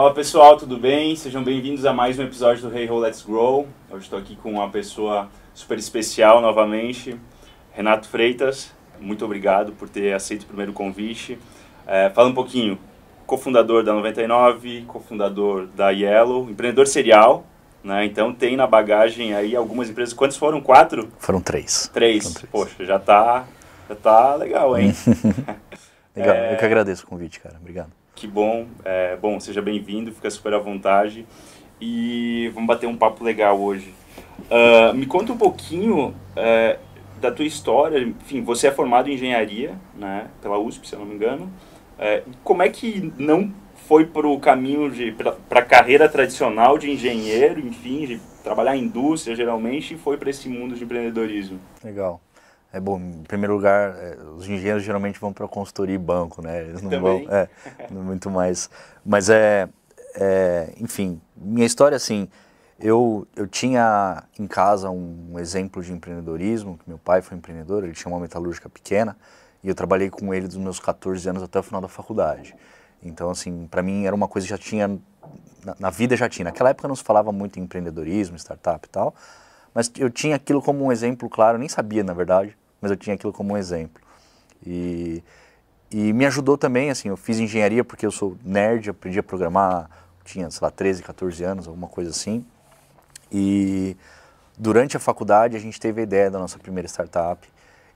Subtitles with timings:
[0.00, 1.14] Fala pessoal, tudo bem?
[1.14, 3.68] Sejam bem-vindos a mais um episódio do Hey Ho Let's Grow.
[3.90, 7.20] Hoje estou aqui com uma pessoa super especial novamente,
[7.70, 8.72] Renato Freitas.
[8.98, 11.38] Muito obrigado por ter aceito o primeiro convite.
[11.86, 12.78] É, fala um pouquinho,
[13.26, 17.44] cofundador da 99, cofundador da Yellow, empreendedor serial,
[17.84, 18.06] né?
[18.06, 20.14] Então tem na bagagem aí algumas empresas.
[20.14, 20.62] Quantos foram?
[20.62, 21.10] Quatro?
[21.18, 21.90] Foram três.
[21.92, 22.22] Três.
[22.22, 22.50] Foram três.
[22.50, 23.44] Poxa, já tá,
[23.86, 24.94] já tá legal, hein?
[26.16, 26.54] Legal, É.
[26.54, 27.56] eu que agradeço o convite, cara.
[27.60, 27.99] Obrigado.
[28.20, 28.66] Que bom.
[28.84, 31.26] É, bom, seja bem-vindo, fica super à vontade.
[31.80, 33.94] E vamos bater um papo legal hoje.
[34.50, 36.78] Ah, me conta um pouquinho é,
[37.18, 37.98] da tua história.
[37.98, 41.50] Enfim, você é formado em engenharia, né, pela USP, se eu não me engano.
[41.98, 43.50] É, como é que não
[43.88, 44.92] foi para o caminho
[45.48, 50.28] para a carreira tradicional de engenheiro, enfim, de trabalhar em indústria geralmente, e foi para
[50.28, 51.58] esse mundo de empreendedorismo?
[51.82, 52.20] Legal.
[52.72, 56.62] É bom, em primeiro lugar, é, os engenheiros geralmente vão para consultoria e banco, né?
[56.62, 57.26] Eles não Também.
[57.26, 57.34] vão.
[57.34, 57.48] É,
[57.90, 58.70] muito mais.
[59.04, 59.68] Mas é,
[60.14, 60.72] é.
[60.78, 62.28] Enfim, minha história, assim.
[62.82, 67.92] Eu, eu tinha em casa um exemplo de empreendedorismo, que meu pai foi empreendedor, ele
[67.92, 69.18] tinha uma metalúrgica pequena,
[69.62, 72.56] e eu trabalhei com ele dos meus 14 anos até o final da faculdade.
[73.02, 74.88] Então, assim, para mim era uma coisa que já tinha,
[75.62, 76.44] na, na vida já tinha.
[76.44, 79.14] Naquela época não se falava muito em empreendedorismo, startup e tal,
[79.74, 83.14] mas eu tinha aquilo como um exemplo claro, nem sabia na verdade, mas eu tinha
[83.14, 84.02] aquilo como um exemplo.
[84.66, 85.22] E,
[85.90, 89.90] e me ajudou também, assim, eu fiz engenharia porque eu sou nerd, aprendi a programar,
[90.24, 92.44] tinha, sei lá, 13, 14 anos, alguma coisa assim.
[93.30, 93.96] E
[94.58, 97.48] durante a faculdade a gente teve a ideia da nossa primeira startup,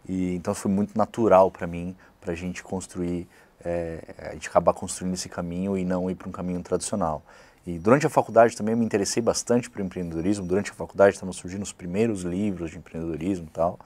[0.08, 3.28] e então foi muito natural para mim, para a gente construir,
[3.64, 7.22] é, a gente acabar construindo esse caminho e não ir para um caminho tradicional.
[7.66, 10.46] E durante a faculdade também me interessei bastante por empreendedorismo.
[10.46, 13.78] Durante a faculdade estavam surgindo os primeiros livros de empreendedorismo e tal.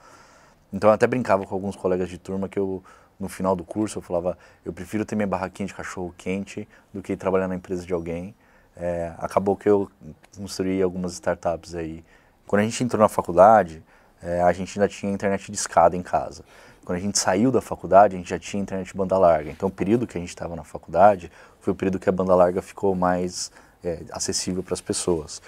[0.71, 2.83] Então eu até brincava com alguns colegas de turma que eu,
[3.19, 7.01] no final do curso, eu falava, eu prefiro ter minha barraquinha de cachorro quente do
[7.01, 8.35] que trabalhar na empresa de alguém.
[8.75, 9.89] É, acabou que eu
[10.37, 12.03] construí algumas startups aí.
[12.45, 13.83] Quando a gente entrou na faculdade,
[14.21, 16.43] é, a gente ainda tinha internet de escada em casa.
[16.83, 19.51] Quando a gente saiu da faculdade, a gente já tinha internet de banda larga.
[19.51, 22.35] Então o período que a gente estava na faculdade foi o período que a banda
[22.35, 23.51] larga ficou mais
[23.83, 25.41] é, acessível para as pessoas.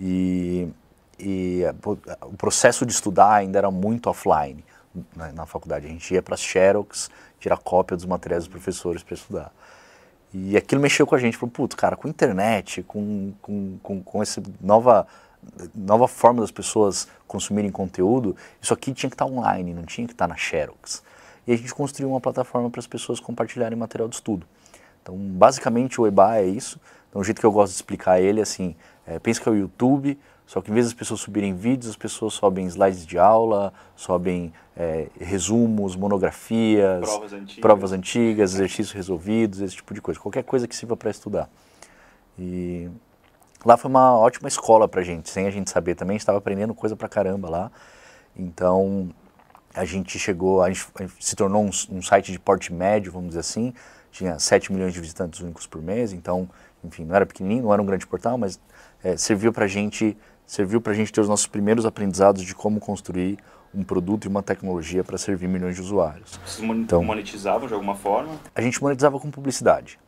[0.00, 0.68] E,
[1.18, 1.74] e é,
[2.22, 4.64] o processo de estudar ainda era muito offline
[5.14, 5.86] na, na faculdade.
[5.86, 9.52] A gente ia para as Xerox tirar cópia dos materiais dos professores para estudar.
[10.34, 11.36] E aquilo mexeu com a gente.
[11.36, 15.06] Falou, putz, cara, com internet, com, com, com, com essa nova,
[15.74, 20.14] nova forma das pessoas consumirem conteúdo, isso aqui tinha que estar online, não tinha que
[20.14, 21.02] estar na Xerox.
[21.46, 24.46] E a gente construiu uma plataforma para as pessoas compartilharem material de estudo.
[25.02, 26.80] Então, basicamente, o EBA é isso.
[27.12, 28.74] Então, o jeito que eu gosto de explicar ele é assim,
[29.06, 31.96] é, pensa que é o YouTube, só que em vez das pessoas subirem vídeos, as
[31.96, 37.60] pessoas sobem slides de aula, sobem é, resumos, monografias, Provas antigas.
[37.60, 40.18] provas antigas, exercícios resolvidos, esse tipo de coisa.
[40.18, 41.50] Qualquer coisa que sirva para estudar.
[42.38, 42.88] E
[43.62, 46.38] lá foi uma ótima escola para gente, sem a gente saber também, a gente estava
[46.38, 47.70] aprendendo coisa pra caramba lá.
[48.34, 49.10] Então,
[49.74, 53.12] a gente chegou, a gente, a gente se tornou um, um site de porte médio,
[53.12, 53.74] vamos dizer assim,
[54.10, 56.48] tinha 7 milhões de visitantes únicos por mês, então,
[56.84, 58.58] enfim, não era pequenininho, não era um grande portal, mas
[59.02, 60.16] é, serviu para gente,
[60.46, 63.38] serviu para gente ter os nossos primeiros aprendizados de como construir
[63.74, 66.38] um produto e uma tecnologia para servir milhões de usuários.
[66.44, 68.34] Vocês Então- monetizavam de alguma forma?
[68.54, 69.98] A gente monetizava com publicidade.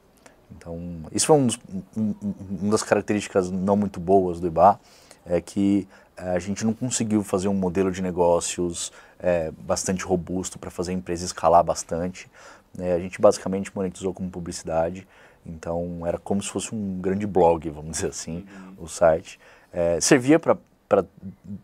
[0.57, 0.79] Então,
[1.13, 1.59] isso foi um dos,
[1.97, 4.79] um- um- uma das características não muito boas do IBA,
[5.27, 10.59] é que eh, a gente não conseguiu fazer um modelo de negócios eh, bastante robusto
[10.59, 12.31] para fazer a empresa escalar bastante.
[12.77, 12.93] né?
[12.95, 15.07] a gente basicamente monetizou com publicidade,
[15.47, 18.45] então era como se fosse um grande blog, vamos dizer assim,
[18.79, 19.39] o site.
[19.73, 20.57] Eh, servia para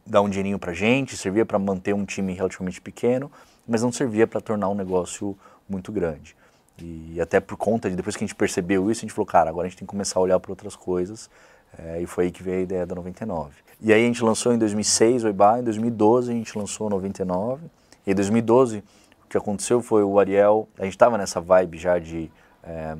[0.06, 3.30] dar um dinheirinho para gente, servia para manter um time relativamente pequeno,
[3.66, 5.36] mas não servia para tornar um negócio
[5.68, 6.36] muito grande.
[6.78, 9.50] E até por conta de, depois que a gente percebeu isso, a gente falou, cara,
[9.50, 11.30] agora a gente tem que começar a olhar para outras coisas.
[11.78, 13.52] É, e foi aí que veio a ideia da 99.
[13.80, 16.90] E aí a gente lançou em 2006 o EBA, em 2012 a gente lançou o
[16.90, 17.66] 99.
[18.06, 18.82] E em 2012
[19.24, 22.30] o que aconteceu foi o Ariel, a gente estava nessa vibe já de
[22.64, 22.96] é,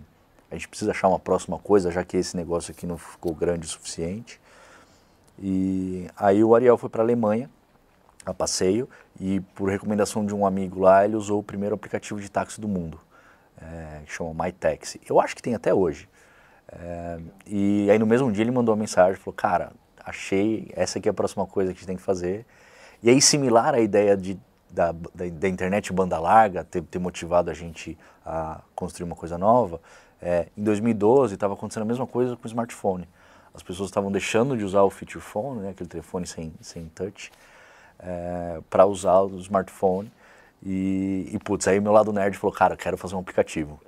[0.51, 3.67] a gente precisa achar uma próxima coisa, já que esse negócio aqui não ficou grande
[3.67, 4.41] o suficiente.
[5.39, 7.49] E aí o Ariel foi para a Alemanha
[8.27, 8.89] a passeio
[9.19, 12.69] e por recomendação de um amigo lá ele usou o primeiro aplicativo de táxi do
[12.69, 13.01] mundo,
[13.61, 15.01] é, que chama MyTaxi.
[15.09, 16.09] Eu acho que tem até hoje.
[16.71, 19.73] É, e aí no mesmo dia ele mandou uma mensagem, falou, cara,
[20.05, 22.45] achei, essa aqui é a próxima coisa que a gente tem que fazer.
[23.03, 24.39] E aí similar à ideia de,
[24.69, 29.39] da, da, da internet banda larga ter, ter motivado a gente a construir uma coisa
[29.39, 29.81] nova,
[30.23, 33.09] é, em 2012 estava acontecendo a mesma coisa com o smartphone.
[33.55, 37.33] As pessoas estavam deixando de usar o feature phone, né, aquele telefone sem, sem touch,
[37.99, 40.11] é, para usar o smartphone.
[40.63, 43.81] E, e, putz, aí meu lado nerd falou, cara, quero fazer um aplicativo.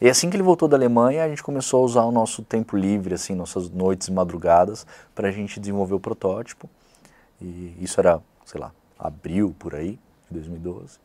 [0.00, 2.74] E assim que ele voltou da Alemanha, a gente começou a usar o nosso tempo
[2.74, 6.70] livre, assim, nossas noites e madrugadas, para a gente desenvolver o protótipo.
[7.40, 9.98] E isso era, sei lá, abril por aí,
[10.30, 10.98] de 2012.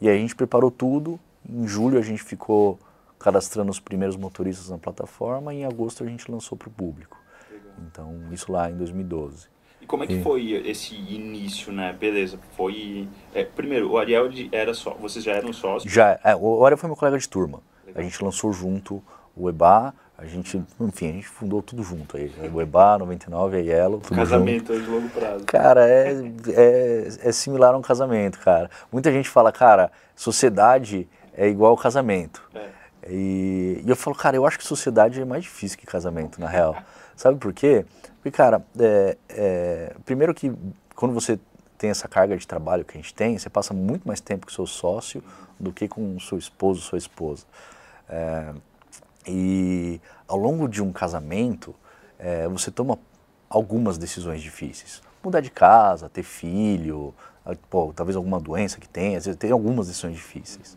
[0.00, 1.20] E aí a gente preparou tudo.
[1.48, 2.78] Em julho a gente ficou
[3.18, 7.16] cadastrando os primeiros motoristas na plataforma e em agosto a gente lançou para o público.
[7.50, 7.72] Legal.
[7.86, 9.48] Então, isso lá em 2012.
[9.80, 10.22] E como é que e...
[10.22, 11.92] foi esse início, né?
[11.92, 13.08] Beleza, foi...
[13.34, 14.94] É, primeiro, o Ariel era só...
[14.94, 15.92] Vocês já eram sócios?
[15.92, 17.60] Já, é, o Ariel foi meu colega de turma.
[17.86, 18.00] Legal.
[18.00, 19.02] A gente lançou junto
[19.36, 22.32] o EBA, a gente, enfim, a gente fundou tudo junto aí.
[22.52, 24.84] O EBA, 99, a Yellow, tudo Casamento junto.
[24.84, 25.44] de longo prazo.
[25.44, 26.12] Cara, é,
[26.48, 28.68] é, é similar a um casamento, cara.
[28.90, 32.42] Muita gente fala, cara, sociedade é igual ao casamento.
[32.52, 32.77] É.
[33.08, 36.48] E, e, eu falo, cara, eu acho que sociedade é mais difícil que casamento, na
[36.48, 36.76] real.
[37.16, 37.84] Sabe por quê?
[38.16, 40.52] Porque, cara, é, é, primeiro que
[40.94, 41.38] quando você
[41.78, 44.52] tem essa carga de trabalho que a gente tem, você passa muito mais tempo com
[44.52, 45.22] seu sócio
[45.58, 47.46] do que com seu esposo, sua esposa.
[48.08, 48.52] É,
[49.26, 51.74] e ao longo de um casamento,
[52.18, 52.98] é, você toma
[53.48, 55.00] algumas decisões difíceis.
[55.22, 57.14] Mudar de casa, ter filho,
[57.70, 60.76] pô, talvez alguma doença que tenha, às vezes tem algumas decisões difíceis.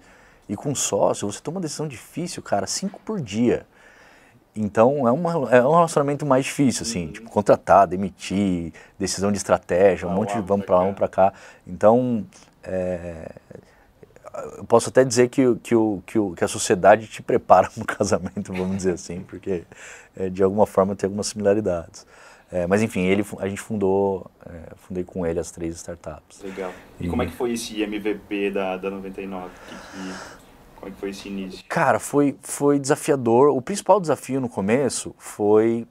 [0.51, 3.65] E com sócio, você toma uma decisão difícil, cara, cinco por dia.
[4.53, 7.11] Então é, uma, é um relacionamento mais difícil, assim, uhum.
[7.13, 11.33] tipo, contratar, demitir, decisão de estratégia, um monte de vamos para lá, vamos para cá.
[11.65, 12.25] Então,
[12.65, 13.31] é,
[14.57, 17.83] eu posso até dizer que, que, o, que, o, que a sociedade te prepara para
[17.83, 19.63] o casamento, vamos dizer assim, porque
[20.17, 22.05] é, de alguma forma tem algumas similaridades.
[22.51, 26.41] É, mas enfim, ele, a gente fundou, é, fundei com ele as três startups.
[26.43, 26.73] Legal.
[26.99, 29.49] E, e, como é que foi esse MVP da, da 99?
[29.69, 30.40] Que, que
[30.81, 31.63] como é foi esse início?
[31.69, 33.49] Cara, foi, foi desafiador.
[33.55, 35.87] O principal desafio no começo foi.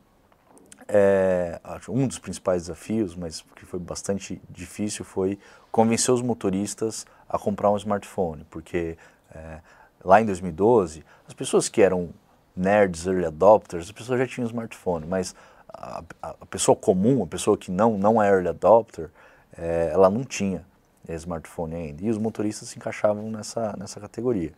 [0.92, 5.38] É, um dos principais desafios, mas que foi bastante difícil, foi
[5.70, 8.44] convencer os motoristas a comprar um smartphone.
[8.50, 8.98] Porque
[9.32, 9.60] é,
[10.04, 12.10] lá em 2012, as pessoas que eram
[12.56, 15.32] nerds, early adopters, as pessoas já tinham smartphone, mas
[15.72, 19.10] a, a pessoa comum, a pessoa que não, não é early adopter,
[19.56, 20.66] é, ela não tinha
[21.08, 22.04] smartphone ainda.
[22.04, 24.52] E os motoristas se encaixavam nessa, nessa categoria.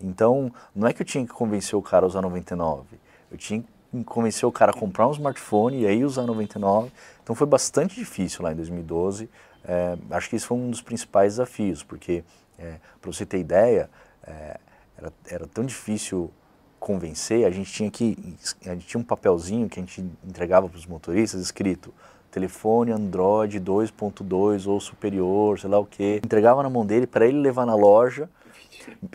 [0.00, 2.86] Então, não é que eu tinha que convencer o cara a usar 99,
[3.30, 6.90] eu tinha que convencer o cara a comprar um smartphone e aí usar 99.
[7.22, 9.28] Então foi bastante difícil lá em 2012.
[9.64, 12.22] É, acho que isso foi um dos principais desafios, porque,
[12.58, 13.90] é, para você ter ideia,
[14.26, 14.58] é,
[14.96, 16.30] era, era tão difícil
[16.78, 20.78] convencer, a gente tinha que a gente tinha um papelzinho que a gente entregava para
[20.78, 21.92] os motoristas escrito
[22.30, 26.20] telefone Android 2.2 ou superior, sei lá o que.
[26.24, 28.28] Entregava na mão dele para ele levar na loja,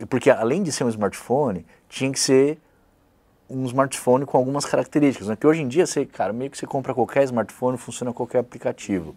[0.10, 2.60] porque além de ser um smartphone, tinha que ser
[3.50, 5.28] um smartphone com algumas características.
[5.28, 5.36] Né?
[5.36, 9.16] Que hoje em dia, você, cara, meio que você compra qualquer smartphone, funciona qualquer aplicativo.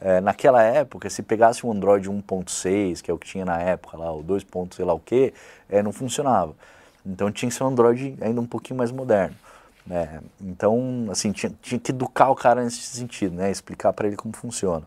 [0.00, 3.96] É, naquela época, se pegasse um Android 1.6, que é o que tinha na época
[3.96, 4.46] lá, o 2.
[4.70, 5.32] sei lá o que,
[5.68, 6.54] é, não funcionava.
[7.04, 9.34] Então tinha que ser um Android ainda um pouquinho mais moderno.
[9.86, 10.20] Né?
[10.40, 13.50] Então, assim, tinha, tinha que educar o cara nesse sentido, né?
[13.50, 14.86] Explicar para ele como funciona.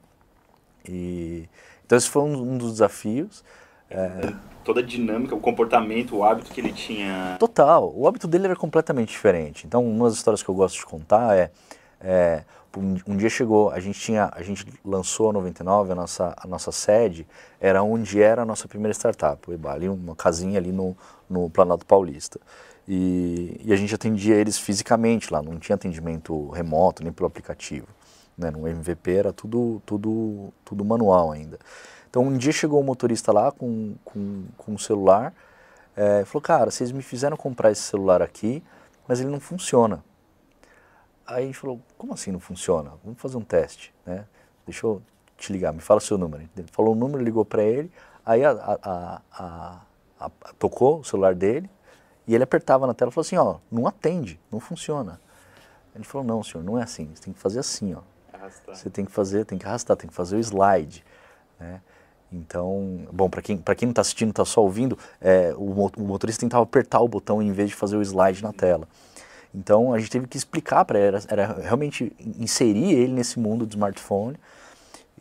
[0.88, 1.50] E,
[1.86, 3.44] então esse foi um, um dos desafios.
[3.90, 7.36] É, Toda a dinâmica, o comportamento, o hábito que ele tinha.
[7.40, 7.92] Total.
[7.96, 9.66] O hábito dele era completamente diferente.
[9.66, 11.52] Então, uma das histórias que eu gosto de contar é,
[12.00, 12.44] é
[12.78, 16.48] um, um, dia chegou, a gente tinha, a gente lançou a 99, a nossa, a
[16.48, 17.28] nossa sede
[17.60, 20.96] era onde era a nossa primeira startup, o EBA, ali uma casinha ali no,
[21.30, 22.40] no Planalto Paulista.
[22.88, 27.88] E, e, a gente atendia eles fisicamente lá, não tinha atendimento remoto nem pelo aplicativo.
[28.38, 28.50] Né?
[28.50, 31.60] No MVP era tudo, tudo, tudo manual ainda.
[32.12, 35.34] Então um dia chegou um motorista lá com, com, com um celular
[35.96, 38.64] é, falou, cara, vocês me fizeram comprar esse celular aqui,
[39.08, 40.04] mas ele não funciona.
[41.26, 42.94] Aí a gente falou, como assim não funciona?
[43.04, 44.26] Vamos fazer um teste, né?
[44.66, 45.02] Deixa eu
[45.38, 46.48] te ligar, me fala o seu número.
[46.56, 47.92] Ele falou o número, ligou para ele,
[48.26, 49.82] aí a, a,
[50.20, 51.70] a, tocou o celular dele,
[52.28, 55.20] e ele apertava na tela e falou assim, ó, não atende, não funciona.
[55.94, 58.02] Ele falou, não, senhor, não é assim, você tem que fazer assim, ó.
[58.32, 58.76] Arrastar.
[58.76, 61.04] Você tem que fazer, tem que arrastar, tem que fazer o slide,
[61.60, 61.82] né?
[62.32, 66.40] Então, bom, para quem, quem não está assistindo, está só ouvindo, é, o, o, motorista
[66.40, 68.88] tentava apertar o botão em vez de fazer o slide na tela.
[69.54, 73.66] Então, a gente teve que explicar para ele, era, era, realmente inserir ele nesse mundo
[73.66, 74.38] do smartphone.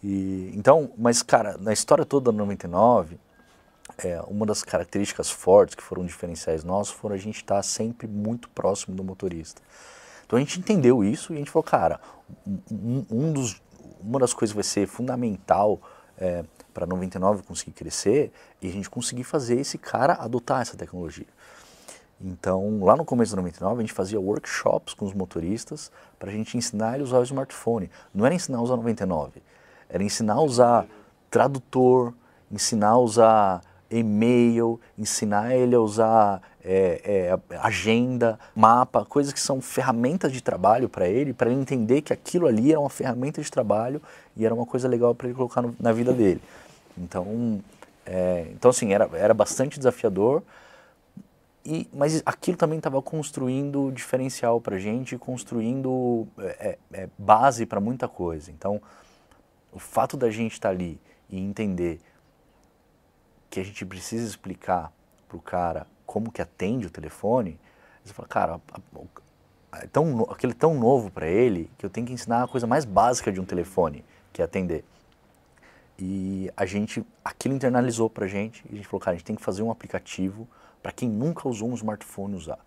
[0.05, 3.19] E, então, mas, cara, na história toda da 99,
[3.99, 8.07] é, uma das características fortes que foram diferenciais nossos foram a gente estar tá sempre
[8.07, 9.61] muito próximo do motorista.
[10.25, 12.01] Então a gente entendeu isso e a gente falou, cara,
[12.71, 13.61] um, um dos,
[14.01, 15.81] uma das coisas que vai ser fundamental
[16.17, 21.27] é, para 99 conseguir crescer e a gente conseguir fazer esse cara adotar essa tecnologia.
[22.21, 26.33] Então, lá no começo do 99, a gente fazia workshops com os motoristas para a
[26.33, 27.91] gente ensinar ele a usar o smartphone.
[28.15, 29.43] Não era ensinar a usar 99,
[29.89, 30.87] era ensinar a usar
[31.31, 32.13] tradutor,
[32.51, 39.61] ensinar a usar e-mail, ensinar ele a usar é, é, agenda, mapa, coisas que são
[39.61, 43.51] ferramentas de trabalho para ele, para ele entender que aquilo ali era uma ferramenta de
[43.51, 44.01] trabalho
[44.37, 46.41] e era uma coisa legal para ele colocar no, na vida dele.
[46.97, 47.63] Então,
[48.05, 50.43] é, então assim, era, era bastante desafiador,
[51.65, 57.67] e, mas aquilo também estava construindo diferencial para a gente, construindo é, é, é base
[57.67, 58.51] para muita coisa.
[58.51, 58.81] Então,
[59.73, 62.01] o fato da gente estar tá ali e entender
[63.49, 64.93] que a gente precisa explicar
[65.29, 67.57] para o cara como que atende o telefone,
[68.03, 68.61] você fala, cara,
[69.75, 72.67] é tão, aquele é tão novo para ele que eu tenho que ensinar a coisa
[72.67, 74.85] mais básica de um telefone, que é atender.
[75.97, 79.25] E a gente, aquilo internalizou para a gente e a gente falou, cara, a gente
[79.25, 80.49] tem que fazer um aplicativo
[80.83, 82.59] para quem nunca usou um smartphone usar.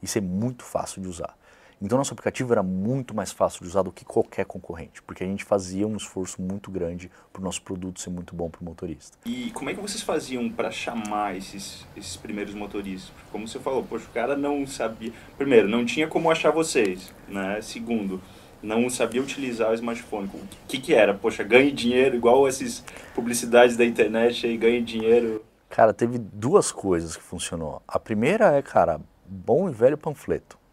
[0.00, 1.36] Isso é muito fácil de usar.
[1.84, 5.26] Então nosso aplicativo era muito mais fácil de usar do que qualquer concorrente, porque a
[5.26, 8.64] gente fazia um esforço muito grande para o nosso produto ser muito bom para o
[8.64, 9.18] motorista.
[9.26, 13.12] E como é que vocês faziam para chamar esses, esses primeiros motoristas?
[13.30, 15.12] Como você falou, poxa, o cara não sabia.
[15.36, 17.60] Primeiro, não tinha como achar vocês, né?
[17.60, 18.18] Segundo,
[18.62, 20.26] não sabia utilizar o smartphone.
[20.26, 21.12] O que, que era?
[21.12, 22.82] Poxa, ganhe dinheiro, igual essas
[23.14, 25.44] publicidades da internet aí, ganhe dinheiro.
[25.68, 27.82] Cara, teve duas coisas que funcionou.
[27.86, 30.63] A primeira é, cara, bom e velho panfleto.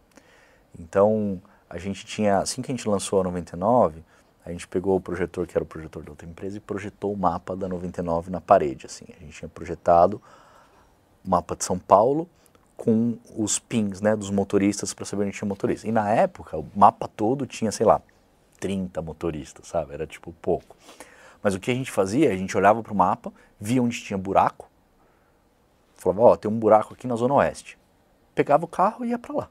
[0.79, 4.03] Então, a gente tinha, assim que a gente lançou a 99,
[4.45, 7.17] a gente pegou o projetor, que era o projetor da outra empresa, e projetou o
[7.17, 9.05] mapa da 99 na parede, assim.
[9.09, 10.21] A gente tinha projetado
[11.25, 12.27] o mapa de São Paulo
[12.75, 15.87] com os pings, né, dos motoristas para saber onde tinha motorista.
[15.87, 18.01] E na época, o mapa todo tinha, sei lá,
[18.59, 19.93] 30 motoristas, sabe?
[19.93, 20.75] Era tipo pouco.
[21.43, 24.17] Mas o que a gente fazia, a gente olhava para o mapa, via onde tinha
[24.17, 24.71] buraco,
[26.01, 27.77] Falava, ó, oh, tem um buraco aqui na Zona Oeste.
[28.33, 29.49] Pegava o carro e ia para lá.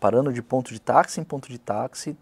[0.00, 2.16] Parando de ponto de táxi em ponto de táxi,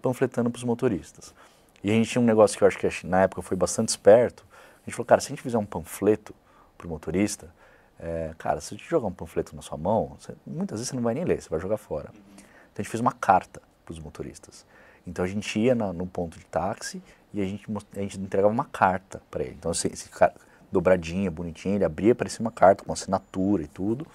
[0.00, 1.34] panfletando para os motoristas.
[1.82, 4.46] E a gente tinha um negócio que eu acho que na época foi bastante esperto.
[4.50, 6.34] A gente falou, cara, se a gente fizer um panfleto
[6.78, 7.52] para o motorista,
[7.98, 10.96] é, cara, se a gente jogar um panfleto na sua mão, você, muitas vezes você
[10.96, 12.10] não vai nem ler, você vai jogar fora.
[12.12, 14.66] Então a gente fez uma carta para os motoristas.
[15.06, 18.52] Então a gente ia na, no ponto de táxi e a gente, a gente entregava
[18.52, 19.56] uma carta para ele.
[19.58, 20.34] Então esse, esse cara,
[20.72, 24.06] dobradinha, bonitinha, ele abria, parecia uma carta com assinatura e tudo.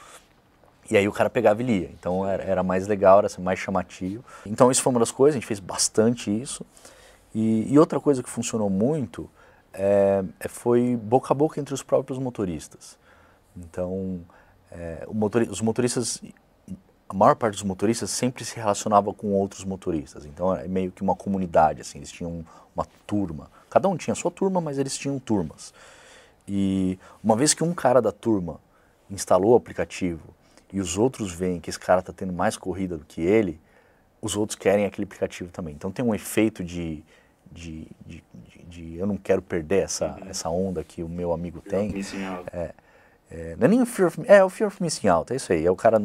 [0.90, 1.90] E aí o cara pegava e lia.
[2.00, 4.24] Então era, era mais legal, era mais chamativo.
[4.46, 6.66] Então isso foi uma das coisas, a gente fez bastante isso.
[7.34, 9.30] E, e outra coisa que funcionou muito
[9.74, 12.98] é, foi boca a boca entre os próprios motoristas.
[13.56, 14.22] Então,
[14.72, 16.22] é, motor, os motoristas,
[17.08, 20.26] a maior parte dos motoristas sempre se relacionava com outros motoristas.
[20.26, 22.44] Então é meio que uma comunidade, assim, eles tinham
[22.76, 23.50] uma turma.
[23.70, 25.74] Cada um tinha a sua turma, mas eles tinham turmas.
[26.48, 28.60] E uma vez que um cara da turma
[29.10, 30.39] instalou o aplicativo
[30.72, 33.60] e os outros veem que esse cara está tendo mais corrida do que ele,
[34.22, 35.74] os outros querem aquele aplicativo também.
[35.74, 37.04] Então tem um efeito de,
[37.52, 40.30] de, de, de, de eu não quero perder essa, uhum.
[40.30, 41.94] essa onda que o meu amigo tem.
[42.52, 42.74] É,
[43.32, 45.52] é, não é nem o fear of, é o fear of missing out, é isso
[45.54, 45.66] aí.
[45.66, 46.02] É o cara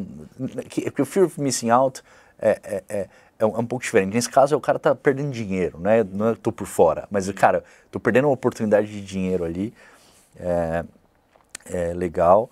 [0.69, 2.01] que, que o fear of missing out
[2.39, 4.13] é, é, é, é, um, é um pouco diferente.
[4.13, 6.03] Nesse caso, é o cara tá perdendo dinheiro, né?
[6.03, 7.33] Não é tô por fora, mas uhum.
[7.33, 9.73] cara, tô perdendo uma oportunidade de dinheiro ali
[10.39, 10.85] é,
[11.65, 12.49] é legal.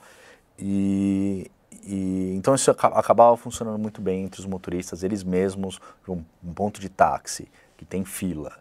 [0.57, 1.49] E,
[1.83, 6.79] e, então isso acabava funcionando muito bem entre os motoristas, eles mesmos, um, um ponto
[6.79, 7.47] de táxi
[7.77, 8.53] que tem fila,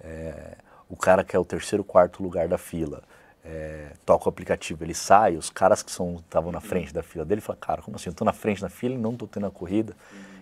[0.00, 0.56] é,
[0.88, 3.02] o cara que é o terceiro, quarto lugar da fila,
[3.44, 7.40] é, toca o aplicativo, ele sai, os caras que estavam na frente da fila dele
[7.40, 9.50] falam, cara, como assim, eu estou na frente da fila e não estou tendo a
[9.50, 9.94] corrida?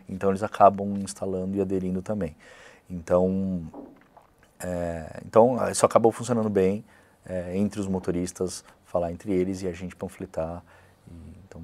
[0.09, 2.35] Então eles acabam instalando e aderindo também.
[2.89, 3.63] Então,
[4.61, 6.85] é, então isso acabou funcionando bem
[7.27, 10.63] é, entre os motoristas, falar entre eles e a gente panfletar.
[11.07, 11.15] E,
[11.47, 11.63] então,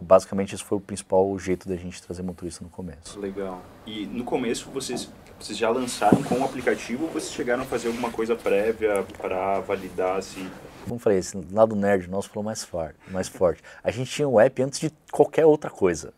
[0.00, 3.18] basicamente, esse foi o principal jeito da gente trazer motorista no começo.
[3.18, 3.62] Legal.
[3.86, 7.88] E no começo, vocês, vocês já lançaram com o aplicativo ou vocês chegaram a fazer
[7.88, 10.48] alguma coisa prévia para validar se...
[10.88, 13.62] Como falei, esse lado nerd nosso falou mais, forte, mais forte.
[13.84, 16.12] A gente tinha o app antes de qualquer outra coisa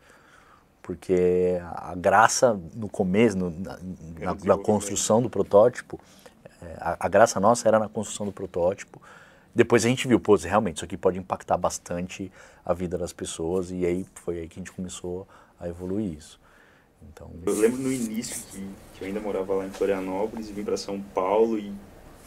[0.83, 3.79] porque a graça no começo, no, na,
[4.19, 5.99] na, na, construção do protótipo,
[6.61, 9.01] é, a, a, graça nossa era na construção do protótipo.
[9.55, 12.33] Depois a gente viu, pô, realmente isso aqui pode impactar bastante
[12.65, 15.27] a vida das pessoas e aí foi aí que a gente começou
[15.61, 16.41] a evoluir isso.
[17.13, 20.65] Então, eu lembro no início que, que eu ainda morava lá em Florianópolis e vim
[20.65, 21.73] para São Paulo e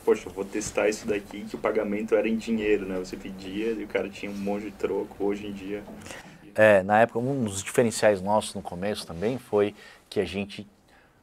[0.03, 2.99] poxa, vou testar isso daqui que o pagamento era em dinheiro, né?
[2.99, 5.23] Você pedia e o cara tinha um monte de troco.
[5.23, 5.83] Hoje em dia
[6.55, 9.75] é, na época, um dos diferenciais nossos no começo também foi
[10.09, 10.65] que a gente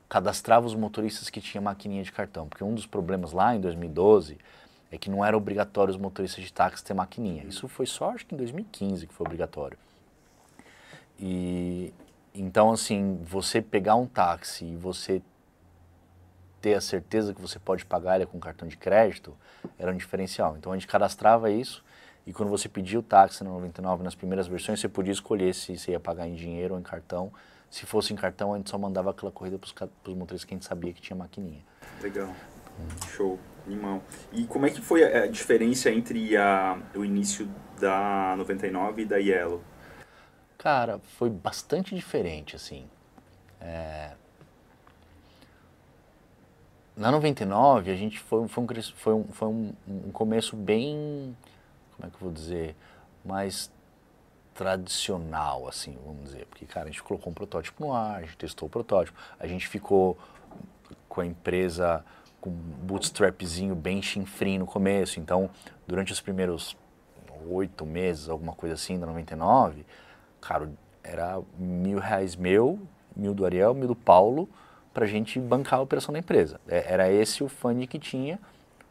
[0.07, 4.37] cadastrava os motoristas que tinham maquininha de cartão, porque um dos problemas lá em 2012
[4.93, 7.45] é que não era obrigatório os motoristas de táxi ter maquininha.
[7.45, 9.79] Isso foi só acho que em 2015 que foi obrigatório.
[11.19, 11.93] E
[12.35, 15.23] então assim, você pegar um táxi e você
[16.61, 19.35] ter a certeza que você pode pagar ele com cartão de crédito
[19.79, 20.57] era um diferencial.
[20.57, 21.83] Então a gente cadastrava isso
[22.27, 25.77] E quando você pedia o táxi na 99, nas primeiras versões, você podia escolher se
[25.77, 27.33] você ia pagar em dinheiro ou em cartão.
[27.69, 30.57] Se fosse em cartão, a gente só mandava aquela corrida para os motoristas que a
[30.57, 31.63] gente sabia que tinha maquininha.
[32.01, 32.33] Legal.
[33.09, 33.39] Show.
[33.67, 34.03] Animal.
[34.33, 37.49] E como é que foi a diferença entre a, o início
[37.81, 39.63] da 99 e da Yellow?
[40.59, 42.89] Cara, foi bastante diferente, assim.
[43.61, 44.13] É...
[46.97, 51.37] Na 99, a gente foi, foi, um, foi, um, foi um, um começo bem,
[51.97, 52.77] como é que eu vou dizer,
[53.25, 53.73] mais
[54.55, 56.47] tradicional, assim, vamos dizer.
[56.47, 59.47] Porque, cara, a gente colocou um protótipo no ar, a gente testou o protótipo, a
[59.47, 60.19] gente ficou
[61.09, 62.05] com a empresa
[62.43, 65.21] com um bootstrapzinho bem chinfrim no começo.
[65.21, 65.49] Então,
[65.87, 66.77] durante os primeiros
[67.49, 69.87] oito meses, alguma coisa assim, da 99,
[70.41, 70.69] cara,
[71.03, 72.81] era mil reais meu,
[73.17, 74.49] mil do Ariel, mil do Paulo,
[74.93, 76.61] para gente bancar a operação da empresa.
[76.69, 78.39] É, era esse o funding que tinha.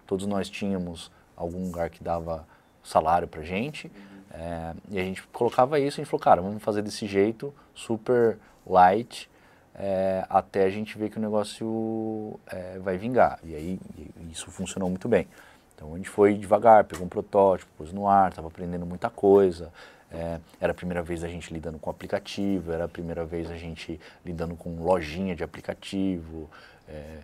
[0.07, 2.47] Todos nós tínhamos algum lugar que dava
[2.81, 3.91] salário para gente.
[4.33, 7.53] É, e a gente colocava isso e a gente falou, cara, vamos fazer desse jeito,
[7.75, 9.29] super light,
[9.75, 13.39] é, até a gente ver que o negócio é, vai vingar.
[13.43, 13.79] E aí
[14.29, 15.27] isso funcionou muito bem.
[15.75, 19.71] Então a gente foi devagar, pegou um protótipo, pôs no ar, estava aprendendo muita coisa.
[20.11, 23.55] É, era a primeira vez a gente lidando com aplicativo, era a primeira vez a
[23.55, 26.49] gente lidando com lojinha de aplicativo.
[26.87, 27.19] É,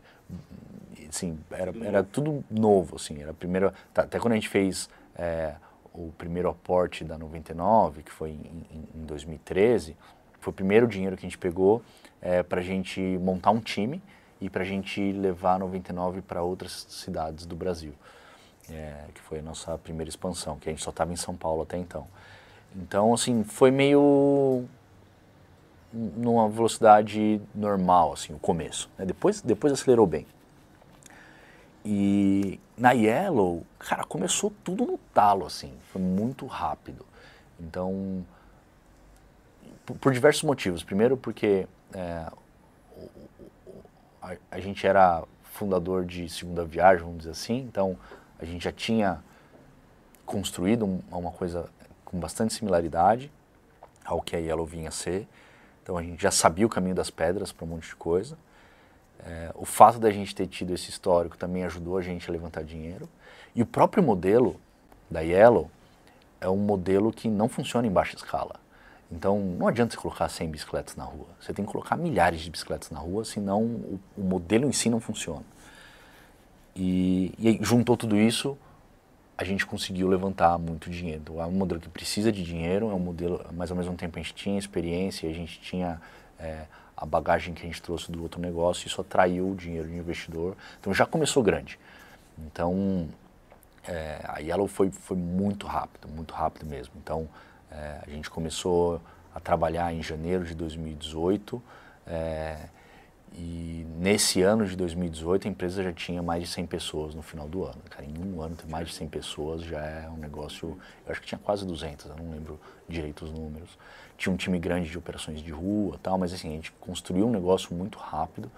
[1.52, 5.56] era, era tudo novo, assim, era a primeira, tá, até quando a gente fez é,
[5.94, 9.96] o primeiro aporte da 99, que foi em, em 2013,
[10.40, 11.82] foi o primeiro dinheiro que a gente pegou
[12.22, 14.02] é, para a gente montar um time
[14.40, 17.94] e para a gente levar 99 para outras cidades do Brasil,
[18.70, 21.64] é, que foi a nossa primeira expansão, que a gente só estava em São Paulo
[21.64, 22.08] até então.
[22.76, 24.66] Então, assim, foi meio
[25.92, 28.90] numa velocidade normal, assim, o começo.
[28.98, 29.06] Né?
[29.06, 30.28] Depois, depois acelerou bem.
[31.84, 37.06] E na Yellow, cara, começou tudo no talo, assim, foi muito rápido.
[37.60, 38.26] Então,
[39.86, 40.84] por, por diversos motivos.
[40.84, 42.26] Primeiro, porque é,
[44.22, 47.98] a, a, gente era fundador de Segunda Viagem, vamos dizer assim, então
[48.40, 49.24] a gente já tinha
[50.26, 51.70] construído uma coisa
[52.04, 53.32] com bastante similaridade
[54.06, 55.28] ao que a Yellow vinha a ser.
[55.84, 58.38] Então a gente já sabia o caminho das pedras para um monte de coisa.
[59.26, 62.64] É, o fato da gente ter tido esse histórico também ajudou a gente a levantar
[62.64, 63.10] dinheiro.
[63.56, 64.60] E o próprio modelo
[65.10, 65.72] da Yellow
[66.40, 68.60] é um modelo que não funciona em baixa escala.
[69.12, 71.28] Então, não adianta você colocar 100 bicicletas na rua.
[71.40, 74.90] Você tem que colocar milhares de bicicletas na rua, senão o, o modelo em si
[74.90, 75.44] não funciona.
[76.76, 78.58] E, e juntou tudo isso,
[79.38, 81.40] a gente conseguiu levantar muito dinheiro.
[81.40, 84.22] É um modelo que precisa de dinheiro, é um modelo, mas ao mesmo tempo a
[84.22, 86.02] gente tinha experiência, a gente tinha
[86.38, 86.66] é,
[86.96, 90.58] a bagagem que a gente trouxe do outro negócio, isso atraiu o dinheiro de investidor.
[90.80, 91.80] Então, já começou grande.
[92.38, 93.08] Então,
[93.88, 96.94] é, a Yellow foi, foi muito rápido, muito rápido mesmo.
[96.98, 97.30] Então,
[97.72, 99.02] é, a gente começou
[99.34, 101.62] a trabalhar em janeiro de 2018
[102.08, 102.70] é,
[103.34, 107.48] e nesse ano de 2018 a empresa já tinha mais de 100 pessoas no final
[107.48, 107.80] do ano.
[107.90, 111.22] Cara, em um ano ter mais de 100 pessoas já é um negócio, eu acho
[111.22, 113.78] que tinha quase 200, eu não lembro direito os números.
[114.18, 117.32] Tinha um time grande de operações de rua tal, mas assim, a gente construiu um
[117.32, 118.50] negócio muito rápido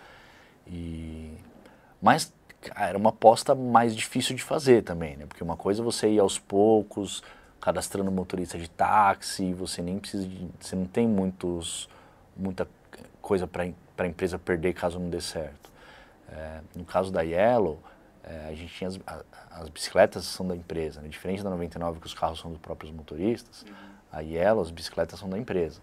[0.65, 1.37] e...
[2.01, 2.31] Mas
[2.75, 5.25] era uma aposta mais difícil de fazer também, né?
[5.25, 7.23] Porque uma coisa é você ir aos poucos,
[7.59, 11.89] cadastrando motorista de táxi, você nem precisa de, você não tem muitos,
[12.35, 12.67] muita
[13.21, 13.63] coisa para
[13.97, 15.69] a empresa perder caso não dê certo.
[16.31, 17.79] É, no caso da Yellow,
[18.23, 18.99] é, a gente tinha as,
[19.51, 21.09] as, bicicletas são da empresa, né?
[21.09, 23.75] diferente da 99 que os carros são dos próprios motoristas, uhum.
[24.11, 25.81] a Yellow, as bicicletas são da empresa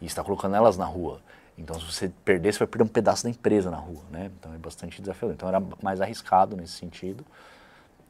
[0.00, 1.20] e está colocando elas na rua.
[1.56, 4.30] Então, se você perder, você vai perder um pedaço da empresa na rua, né?
[4.38, 5.34] Então, é bastante desafiador.
[5.34, 7.24] Então, era mais arriscado nesse sentido.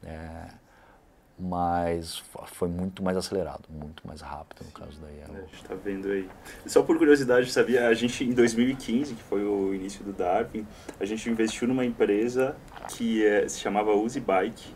[0.01, 0.47] É,
[1.39, 5.35] mas foi muito mais acelerado, muito mais rápido no caso da Yellow.
[5.35, 6.29] É, a gente está vendo aí.
[6.65, 10.65] Só por curiosidade, sabia, a gente em 2015, que foi o início do Darwin,
[10.99, 12.55] a gente investiu numa empresa
[12.89, 14.73] que é, se chamava Use Bike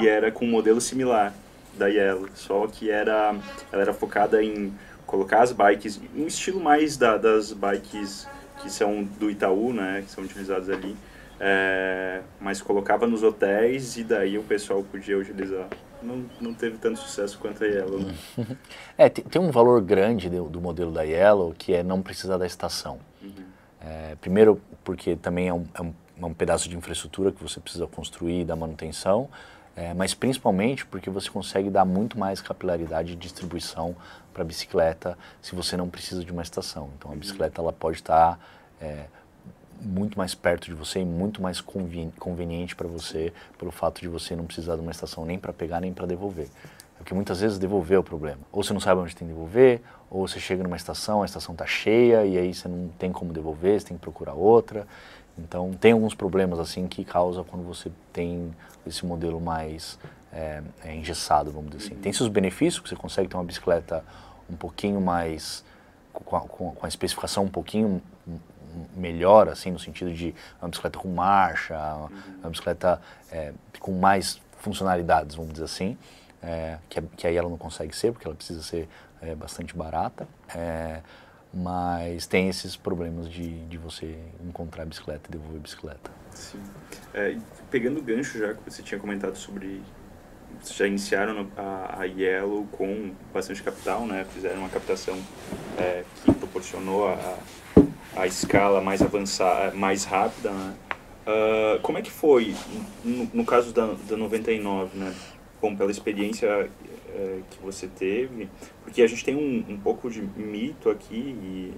[0.00, 1.34] e era com um modelo similar
[1.78, 3.34] da Yellow, só que era,
[3.72, 4.72] ela era focada em
[5.06, 8.26] colocar as bikes, um estilo mais da, das bikes
[8.62, 10.96] que são do Itaú, né, que são utilizadas ali,
[11.40, 15.68] é, mas colocava nos hotéis e daí o pessoal podia utilizar.
[16.02, 18.00] Não, não teve tanto sucesso quanto a Yellow.
[18.00, 18.14] Né?
[18.96, 22.36] É, tem, tem, um valor grande do, do, modelo da Yellow que é não precisar
[22.36, 23.00] da estação.
[23.22, 23.32] Uhum.
[23.80, 27.58] É, primeiro, porque também é um, é, um, é um, pedaço de infraestrutura que você
[27.58, 29.28] precisa construir e dar manutenção,
[29.74, 33.96] é, mas principalmente porque você consegue dar muito mais capilaridade de distribuição
[34.32, 36.90] para a bicicleta se você não precisa de uma estação.
[36.96, 37.20] Então a uhum.
[37.20, 38.38] bicicleta ela pode estar
[38.80, 39.06] é,
[39.84, 44.34] muito mais perto de você e muito mais conveniente para você pelo fato de você
[44.34, 46.48] não precisar de uma estação nem para pegar nem para devolver.
[46.96, 48.38] Porque muitas vezes devolver é o problema.
[48.50, 51.52] Ou você não sabe onde tem que devolver, ou você chega numa estação, a estação
[51.52, 54.86] está cheia e aí você não tem como devolver, você tem que procurar outra.
[55.38, 58.54] Então tem alguns problemas assim que causa quando você tem
[58.86, 59.98] esse modelo mais
[60.32, 61.94] é, é engessado, vamos dizer assim.
[61.96, 64.04] Tem seus benefícios, que você consegue ter uma bicicleta
[64.48, 65.64] um pouquinho mais
[66.12, 68.00] com a, com a especificação um pouquinho
[68.96, 71.76] melhor, assim, no sentido de uma bicicleta com marcha,
[72.40, 75.96] uma bicicleta é, com mais funcionalidades, vamos dizer assim,
[76.42, 78.88] é, que, que, aí ela não consegue ser, porque ela precisa ser
[79.20, 81.00] é, bastante barata, é,
[81.52, 86.10] mas tem esses problemas de, de você encontrar bicicleta e devolver bicicleta.
[86.32, 86.60] Sim.
[87.12, 87.36] É,
[87.70, 89.80] pegando o gancho já que você tinha comentado sobre
[90.72, 94.24] já iniciaram a, a Yellow com bastante capital, né?
[94.32, 95.18] Fizeram uma captação
[95.78, 97.38] é, que proporcionou a,
[98.16, 100.74] a escala mais avançada, mais rápida, né?
[101.26, 102.54] Uh, como é que foi
[103.02, 105.14] no, no caso da, da 99, né?
[105.60, 106.68] Bom, pela experiência
[107.08, 108.50] é, que você teve,
[108.82, 111.72] porque a gente tem um, um pouco de mito aqui e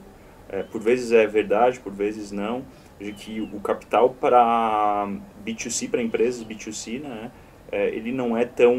[0.49, 2.64] é, por vezes é verdade, por vezes não,
[3.01, 5.09] de que o capital para
[5.44, 7.31] B2C, para empresas B2C, né?
[7.70, 8.77] É, ele não é tão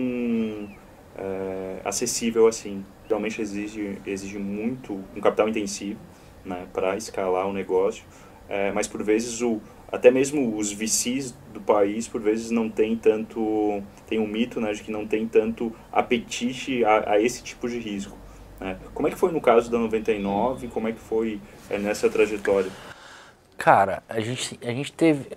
[1.84, 2.86] acessível assim.
[3.08, 6.00] Realmente exige, exige muito, um capital intensivo
[6.48, 8.04] né, para escalar o negócio,
[8.50, 12.96] é, mas por vezes o, até mesmo os VCs do país por vezes não tem
[12.96, 17.68] tanto tem um mito né, de que não tem tanto apetite a, a esse tipo
[17.68, 18.18] de risco
[18.60, 18.78] né?
[18.94, 22.72] como é que foi no caso da 99 como é que foi é, nessa trajetória?
[23.58, 25.30] Cara a gente a gente teve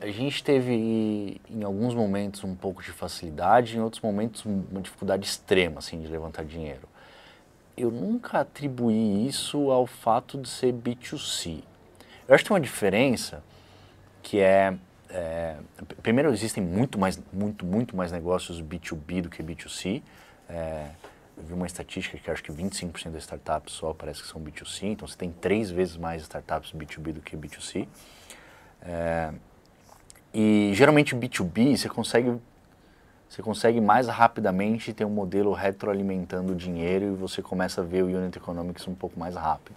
[0.00, 5.26] a gente teve em alguns momentos um pouco de facilidade em outros momentos uma dificuldade
[5.26, 6.88] extrema assim de levantar dinheiro
[7.78, 11.62] eu nunca atribuí isso ao fato de ser B2C
[12.26, 13.42] eu acho que tem uma diferença
[14.22, 14.74] que é,
[15.08, 15.56] é,
[16.02, 20.02] primeiro existem muito mais muito muito mais negócios B2B do que B2C
[20.48, 20.88] é,
[21.36, 24.84] eu vi uma estatística que acho que 25% das startups só parece que são B2C
[24.84, 27.86] então você tem três vezes mais startups B2B do que B2C
[28.82, 29.32] é,
[30.34, 32.38] e geralmente B2B você consegue
[33.28, 38.02] você consegue mais rapidamente ter um modelo retroalimentando o dinheiro e você começa a ver
[38.02, 39.76] o unit economics um pouco mais rápido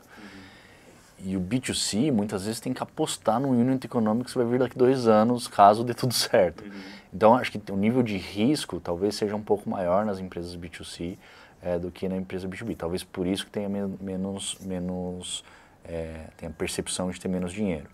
[1.24, 4.78] e o B2C muitas vezes tem que apostar no unit economics que vai vir daqui
[4.78, 6.64] dois anos, caso dê tudo certo.
[6.64, 6.72] Uhum.
[7.14, 11.18] Então acho que o nível de risco talvez seja um pouco maior nas empresas B2C
[11.62, 12.76] é, do que na empresa B2B.
[12.76, 15.44] Talvez por isso que tenha menos, menos
[15.86, 17.90] é, tenha percepção de ter menos dinheiro.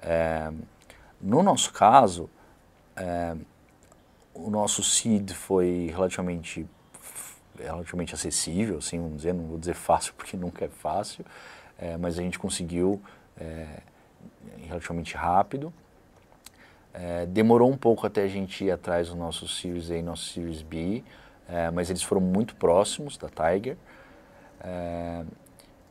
[0.00, 0.50] É,
[1.20, 2.28] no nosso caso,
[4.38, 6.66] o nosso seed foi relativamente
[7.58, 11.24] relativamente acessível, assim, vamos dizer, não vou dizer fácil porque nunca é fácil,
[11.78, 13.00] é, mas a gente conseguiu
[13.38, 13.80] é,
[14.66, 15.72] relativamente rápido.
[16.92, 20.32] É, demorou um pouco até a gente ir atrás do nosso Series A e nosso
[20.32, 21.04] Series B,
[21.74, 23.76] mas eles foram muito próximos da Tiger.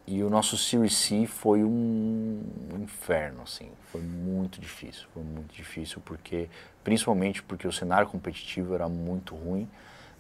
[0.08, 2.44] E o nosso Series C foi um,
[2.80, 6.48] inferno, assim, foi muito difícil, foi muito difícil porque,
[6.86, 9.68] principalmente porque o cenário competitivo era muito ruim.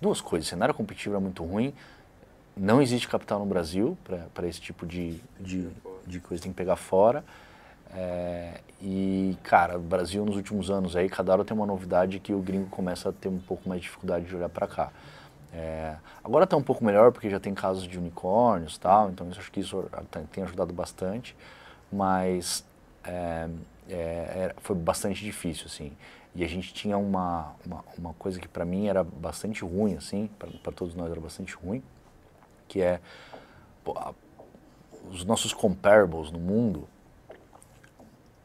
[0.01, 1.73] Duas coisas, o cenário competitivo era muito ruim,
[2.57, 3.97] não existe capital no Brasil
[4.33, 5.69] para esse tipo de, de,
[6.05, 7.23] de, coisa, tem que pegar fora.
[7.93, 12.33] É, e, cara, o Brasil nos últimos anos aí, cada hora tem uma novidade que
[12.33, 14.91] o gringo começa a ter um pouco mais de dificuldade de olhar para cá.
[15.53, 19.51] É, agora está um pouco melhor porque já tem casos de unicórnios tal, então acho
[19.51, 19.85] que isso
[20.31, 21.35] tem ajudado bastante,
[21.91, 22.65] mas
[23.05, 23.47] é,
[23.89, 25.93] é, foi bastante difícil, assim.
[26.35, 30.29] E a gente tinha uma, uma, uma coisa que para mim era bastante ruim, assim,
[30.37, 31.81] para todos nós era bastante ruim,
[32.67, 32.99] que é
[33.83, 33.95] pô,
[35.09, 36.89] os nossos comparables no mundo,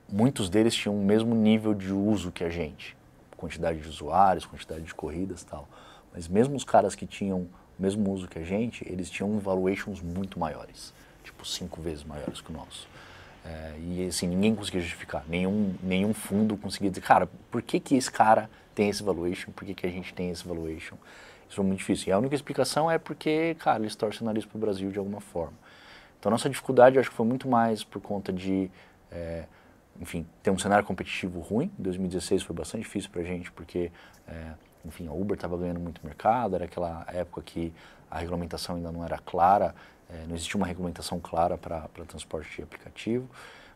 [0.08, 2.96] muitos deles tinham o mesmo nível de uso que a gente,
[3.36, 5.68] quantidade de usuários, quantidade de corridas, tal.
[6.12, 10.02] Mas mesmo os caras que tinham o mesmo uso que a gente, eles tinham valuations
[10.02, 10.92] muito maiores,
[11.24, 12.86] tipo cinco vezes maiores que o nosso.
[13.44, 17.96] É, e assim, ninguém conseguia justificar, nenhum, nenhum fundo conseguia dizer, cara, por que, que
[17.96, 20.96] esse cara tem esse valuation, por que, que a gente tem esse valuation?
[21.46, 22.10] Isso foi muito difícil.
[22.10, 24.98] E a única explicação é porque, cara, eles torcem o nariz para o Brasil de
[24.98, 25.54] alguma forma.
[26.18, 28.70] Então, nossa dificuldade, eu acho que foi muito mais por conta de,
[29.10, 29.44] é,
[30.00, 31.70] enfim, ter um cenário competitivo ruim.
[31.78, 33.90] 2016 foi bastante difícil para a gente, porque,
[34.28, 34.52] é,
[34.84, 37.72] enfim, a Uber estava ganhando muito mercado, era aquela época que
[38.10, 39.74] a regulamentação ainda não era clara,
[40.08, 43.28] é, não existia uma regulamentação clara para transporte de aplicativo.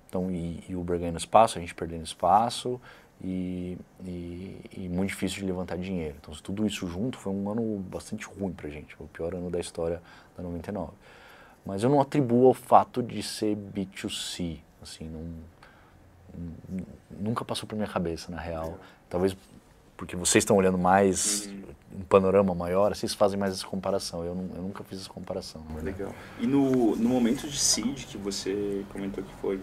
[0.08, 2.80] Então, e, e Uber ganhando espaço, a gente perdendo espaço,
[3.22, 6.16] e, e, e, muito difícil de levantar dinheiro.
[6.20, 9.50] Então, tudo isso junto foi um ano bastante ruim para a gente, o pior ano
[9.50, 10.02] da história
[10.36, 10.92] da 99.
[11.64, 15.24] Mas eu não atribuo ao fato de ser B2C, assim, não,
[17.10, 18.78] nunca passou por minha cabeça, na real.
[19.08, 19.36] Talvez
[19.96, 22.00] porque vocês estão olhando mais uhum.
[22.00, 24.24] um panorama maior, vocês fazem mais essa comparação.
[24.24, 25.62] Eu, não, eu nunca fiz essa comparação.
[25.82, 26.12] Legal.
[26.40, 29.60] E no, no momento de seed que você comentou que foi,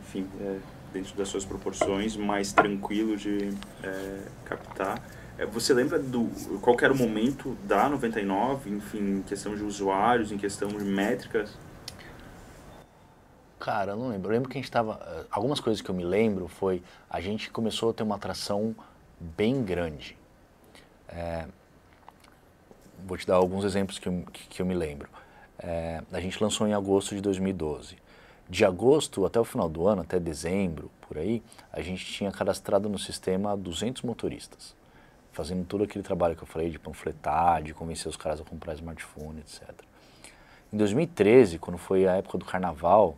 [0.00, 0.58] enfim, é,
[0.92, 5.02] dentro das suas proporções, mais tranquilo de é, captar.
[5.36, 6.28] É, você lembra do
[6.60, 11.56] qual era o momento da 99, enfim, em questão de usuários, em questão de métricas?
[13.58, 14.28] Cara, eu não lembro.
[14.28, 15.00] Eu lembro que a gente estava.
[15.04, 18.74] Eh, algumas coisas que eu me lembro foi a gente começou a ter uma atração
[19.20, 20.16] bem grande.
[21.08, 21.46] É,
[23.06, 25.08] vou te dar alguns exemplos que eu, que eu me lembro.
[25.58, 27.96] É, a gente lançou em agosto de 2012.
[28.48, 32.88] De agosto até o final do ano, até dezembro, por aí, a gente tinha cadastrado
[32.88, 34.74] no sistema 200 motoristas,
[35.32, 38.74] fazendo todo aquele trabalho que eu falei de panfletar, de convencer os caras a comprar
[38.74, 39.70] smartphone, etc.
[40.72, 43.16] Em 2013, quando foi a época do carnaval,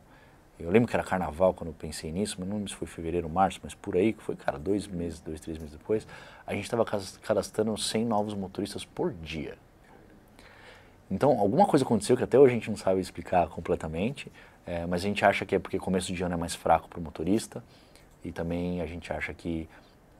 [0.62, 3.28] eu lembro que era carnaval quando eu pensei nisso, mas não lembro se foi fevereiro
[3.28, 6.06] março, mas por aí, que foi, cara, dois meses, dois, três meses depois,
[6.46, 6.84] a gente estava
[7.22, 9.56] cadastrando 100 novos motoristas por dia.
[11.10, 14.30] Então, alguma coisa aconteceu que até hoje a gente não sabe explicar completamente,
[14.66, 17.00] é, mas a gente acha que é porque começo de ano é mais fraco para
[17.00, 17.64] o motorista,
[18.24, 19.68] e também a gente acha que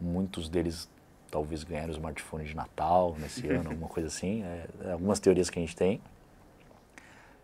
[0.00, 0.88] muitos deles
[1.30, 5.62] talvez ganharam smartphone de Natal nesse ano, alguma coisa assim, é, algumas teorias que a
[5.62, 6.00] gente tem.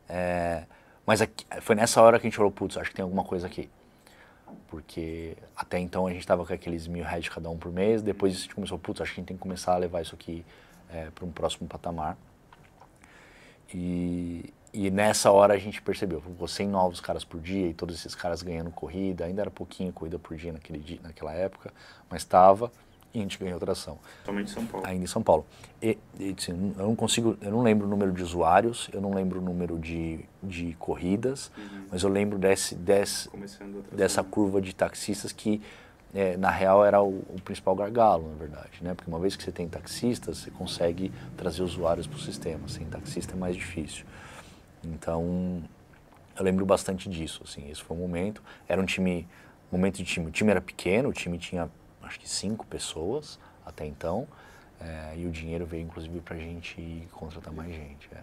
[0.09, 0.65] É,
[1.07, 3.47] mas aqui, foi nessa hora que a gente falou, putz, acho que tem alguma coisa
[3.47, 3.71] aqui.
[4.69, 8.35] Porque até então a gente estava com aqueles mil reais cada um por mês, depois
[8.35, 10.45] a gente começou, putz, acho que a gente tem que começar a levar isso aqui
[10.91, 12.19] é, para um próximo patamar.
[13.73, 17.95] E, e nessa hora a gente percebeu, pô, 100 novos caras por dia e todos
[17.95, 21.73] esses caras ganhando corrida, ainda era pouquinho corrida por dia naquele dia, naquela época,
[22.11, 22.71] mas estava
[23.17, 23.99] e a gente ganhou tração.
[24.25, 24.87] Somente em São Paulo.
[24.87, 25.47] Ainda em São Paulo.
[25.83, 29.13] E, e assim, eu não consigo, eu não lembro o número de usuários, eu não
[29.13, 31.87] lembro o número de, de corridas, uhum.
[31.91, 33.31] mas eu lembro desse, desse
[33.93, 35.63] dessa curva de taxistas que
[36.15, 38.95] é, na real era o, o, principal gargalo, na verdade, né?
[38.95, 42.69] Porque uma vez que você tem taxistas, você consegue trazer usuários para o sistema.
[42.69, 44.07] Sem taxista é mais difícil.
[44.85, 45.63] Então,
[46.39, 47.69] eu lembro bastante disso, assim.
[47.71, 48.43] Esse foi um momento.
[48.69, 49.27] Era um time,
[49.71, 50.27] momento de time.
[50.27, 51.69] O time era pequeno, o time tinha
[52.07, 54.27] acho que cinco pessoas até então.
[54.81, 58.09] É, e o dinheiro veio inclusive para a gente contratar mais gente.
[58.15, 58.23] É.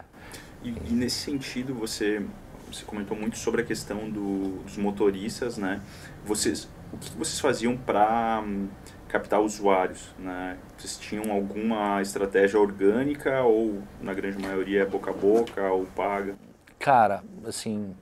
[0.62, 2.24] E, e, nesse sentido, você,
[2.68, 5.82] você comentou muito sobre a questão do, dos motoristas, né?
[6.24, 8.68] Vocês, o que vocês faziam para hum,
[9.08, 10.56] captar usuários, né?
[10.78, 16.36] Vocês tinham alguma estratégia orgânica ou, na grande maioria, é boca a boca ou paga?
[16.78, 17.96] Cara, assim,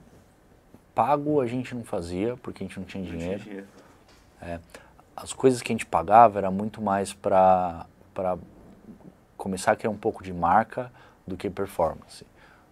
[0.93, 3.31] pago a gente não fazia porque a gente não tinha dinheiro.
[3.31, 3.67] Não tinha dinheiro.
[4.41, 4.59] É,
[5.15, 7.85] as coisas que a gente pagava era muito mais para
[9.37, 10.91] começar a criar um pouco de marca
[11.25, 12.25] do que performance.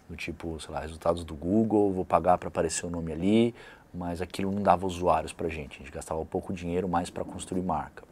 [0.09, 3.55] Do tipo, sei lá, resultados do Google, vou pagar para aparecer o nome ali,
[3.93, 5.75] mas aquilo não dava usuários para a gente.
[5.75, 8.03] A gente gastava pouco dinheiro mais para construir marca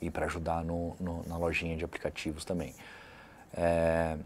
[0.00, 2.74] e para ajudar no, no, na lojinha de aplicativos também.
[3.54, 4.16] É,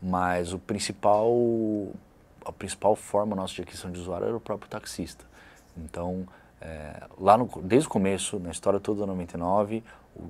[0.00, 1.32] mas o principal,
[2.44, 5.24] a principal forma nossa de aquisição de usuário era o próprio taxista.
[5.76, 6.26] Então,
[6.60, 9.82] é, lá no, desde o começo, na história toda da 99,
[10.16, 10.22] o,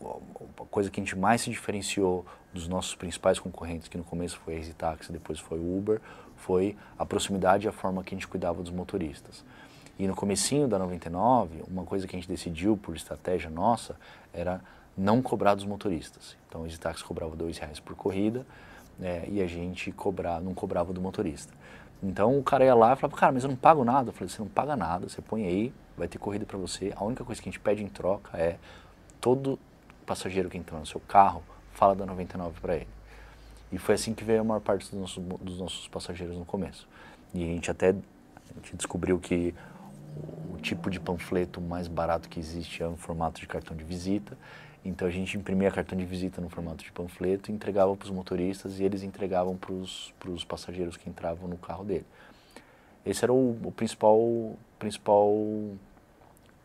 [0.00, 0.22] o,
[0.60, 4.38] a coisa que a gente mais se diferenciou dos nossos principais concorrentes, que no começo
[4.44, 6.00] foi a Easy Taxi, depois foi o Uber,
[6.36, 9.44] foi a proximidade e a forma que a gente cuidava dos motoristas.
[9.98, 13.96] E no comecinho da 99, uma coisa que a gente decidiu por estratégia nossa
[14.32, 14.60] era
[14.96, 16.36] não cobrar dos motoristas.
[16.48, 18.46] Então, o Easy Taxi cobrava dois reais por corrida
[19.00, 21.52] é, e a gente cobrar, não cobrava do motorista.
[22.02, 24.08] Então o cara ia lá e falava, cara, mas eu não pago nada.
[24.08, 26.92] Eu falei, você não paga nada, você põe aí, vai ter corrida para você.
[26.96, 28.58] A única coisa que a gente pede em troca é
[29.20, 29.58] todo
[30.04, 32.88] passageiro que entra no seu carro, fala da 99 para ele.
[33.70, 36.88] E foi assim que veio a maior parte dos nossos, dos nossos passageiros no começo.
[37.32, 39.54] E a gente até a gente descobriu que
[40.52, 44.36] o tipo de panfleto mais barato que existe é um formato de cartão de visita.
[44.84, 48.80] Então a gente imprimia cartão de visita no formato de panfleto, entregava para os motoristas
[48.80, 52.06] e eles entregavam para os passageiros que entravam no carro dele.
[53.04, 55.32] Esse era o, o principal, principal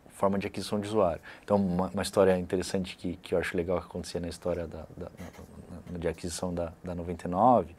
[0.10, 1.22] forma de aquisição de usuário.
[1.44, 4.86] Então, uma, uma, história interessante que, que eu acho legal que acontecia na história da,
[4.98, 7.76] da, da, de aquisição da, da 99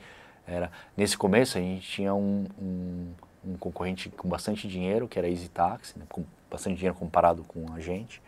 [0.47, 3.13] era, nesse começo, a gente tinha um, um,
[3.45, 7.45] um concorrente com bastante dinheiro, que era a Easy Taxi, né, com bastante dinheiro comparado
[7.45, 8.23] com a gente,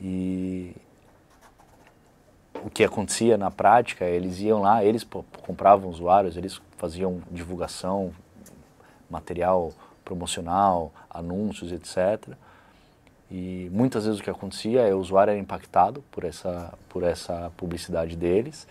[0.00, 0.74] e
[2.64, 5.06] o que acontecia na prática, eles iam lá, eles
[5.42, 8.12] compravam usuários, eles faziam divulgação,
[9.10, 9.72] material
[10.04, 12.34] promocional, anúncios, etc.
[13.30, 17.50] E muitas vezes o que acontecia é o usuário era impactado por essa, por essa
[17.56, 18.66] publicidade deles,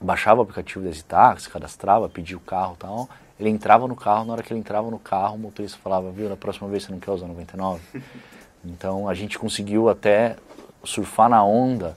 [0.00, 4.24] baixava o aplicativo desse táxi, cadastrava, pedia o carro e tal, ele entrava no carro,
[4.24, 6.92] na hora que ele entrava no carro, o motorista falava, viu, na próxima vez você
[6.92, 7.82] não quer usar 99?
[8.64, 10.36] Então a gente conseguiu até
[10.82, 11.96] surfar na onda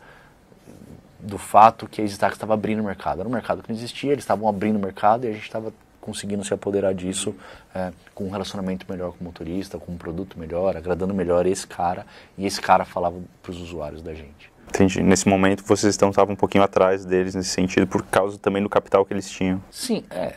[1.19, 3.19] do fato que a EasyTax estava abrindo o mercado.
[3.19, 5.73] Era um mercado que não existia, eles estavam abrindo o mercado e a gente estava
[5.99, 7.35] conseguindo se apoderar disso
[7.75, 11.67] é, com um relacionamento melhor com o motorista, com um produto melhor, agradando melhor esse
[11.67, 12.05] cara
[12.37, 14.49] e esse cara falava para os usuários da gente.
[14.69, 15.01] Entendi.
[15.01, 18.69] Nesse momento vocês estão, estavam um pouquinho atrás deles nesse sentido, por causa também do
[18.69, 19.61] capital que eles tinham.
[19.69, 20.35] Sim, é.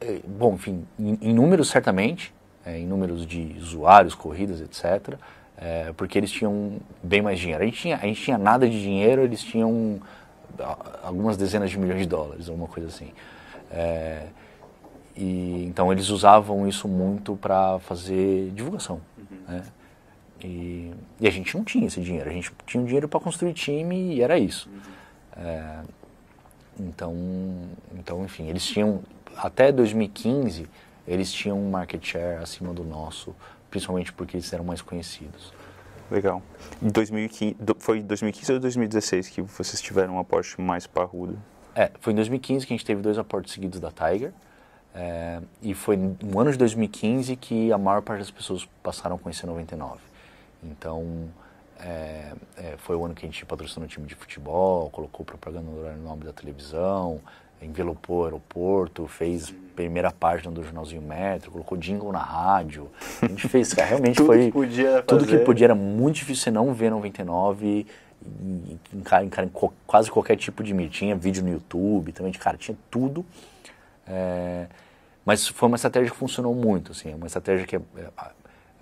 [0.00, 2.32] é bom, enfim, em, em números certamente,
[2.64, 5.18] é, em números de usuários, corridas, etc.,
[5.56, 7.62] é, porque eles tinham bem mais dinheiro.
[7.62, 10.00] A gente, tinha, a gente tinha nada de dinheiro, eles tinham
[11.02, 13.12] algumas dezenas de milhões de dólares, alguma coisa assim.
[13.70, 14.26] É,
[15.16, 19.00] e, então eles usavam isso muito para fazer divulgação.
[19.16, 19.38] Uhum.
[19.48, 19.62] Né?
[20.42, 22.28] E, e, a gente não tinha esse dinheiro.
[22.28, 24.68] A gente tinha um dinheiro para construir time e era isso.
[24.68, 25.44] Uhum.
[25.44, 25.80] É,
[26.80, 27.14] então,
[27.94, 29.00] então, enfim, eles tinham
[29.36, 30.66] até 2015
[31.06, 33.34] eles tinham um market share acima do nosso,
[33.70, 35.52] principalmente porque eles eram mais conhecidos.
[36.10, 36.42] Legal.
[36.82, 41.38] Em 2015, foi em 2015 ou 2016 que vocês tiveram um aporte mais parrudo?
[41.74, 44.32] É, foi em 2015 que a gente teve dois aportes seguidos da Tiger.
[44.94, 49.18] É, e foi no ano de 2015 que a maior parte das pessoas passaram a
[49.18, 50.00] conhecer 99.
[50.62, 51.28] Então,
[51.80, 55.68] é, é, foi o ano que a gente patrocinou o time de futebol, colocou propaganda
[55.68, 57.20] no nome da televisão,
[57.64, 62.88] envelopou o aeroporto, fez primeira página do jornalzinho Metro, colocou jingle na rádio.
[63.20, 66.44] A gente fez, cara, realmente tudo foi que podia tudo que podia era muito difícil
[66.44, 67.86] você não ver 99 em,
[68.22, 69.50] em, em, em
[69.86, 70.90] quase qualquer tipo de mídia.
[70.90, 73.24] Tinha vídeo no YouTube, também de cara, tinha tudo.
[74.06, 74.66] É,
[75.24, 78.10] mas foi uma estratégia que funcionou muito, assim, é uma estratégia que é, é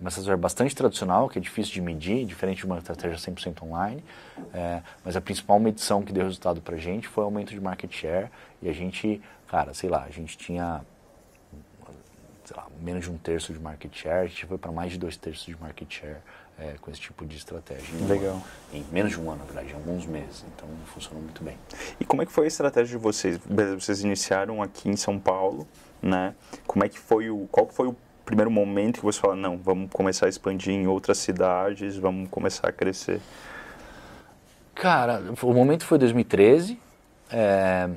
[0.00, 4.02] uma estratégia bastante tradicional, que é difícil de medir, diferente de uma estratégia 100% online,
[4.52, 7.60] é, mas a principal medição que deu resultado para a gente foi o aumento de
[7.60, 8.28] market share
[8.62, 10.82] e a gente, cara, sei lá, a gente tinha
[12.54, 15.16] lá, menos de um terço de market share, a gente foi para mais de dois
[15.16, 16.18] terços de market share
[16.58, 17.94] é, com esse tipo de estratégia.
[18.06, 18.40] Legal.
[18.72, 20.44] Em menos de um ano, na verdade, em alguns meses.
[20.54, 21.56] Então funcionou muito bem.
[21.98, 23.38] E como é que foi a estratégia de vocês?
[23.78, 25.66] Vocês iniciaram aqui em São Paulo,
[26.00, 26.34] né?
[26.66, 29.90] Como é que foi o, qual foi o primeiro momento que você fala, não, vamos
[29.90, 33.20] começar a expandir em outras cidades, vamos começar a crescer?
[34.74, 36.78] Cara, o momento foi 2013,
[37.30, 37.88] é,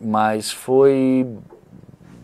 [0.00, 1.26] mas foi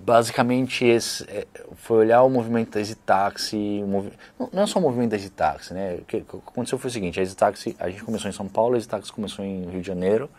[0.04, 3.84] basicamente esse, é, foi olhar o movimento da EasyTaxi,
[4.52, 5.96] não é só o movimento da EasyTaxi, né?
[5.96, 8.78] O que aconteceu foi o seguinte, a EasyTaxi, a gente começou em São Paulo, a
[8.78, 10.30] EasyTaxi começou em Rio de Janeiro,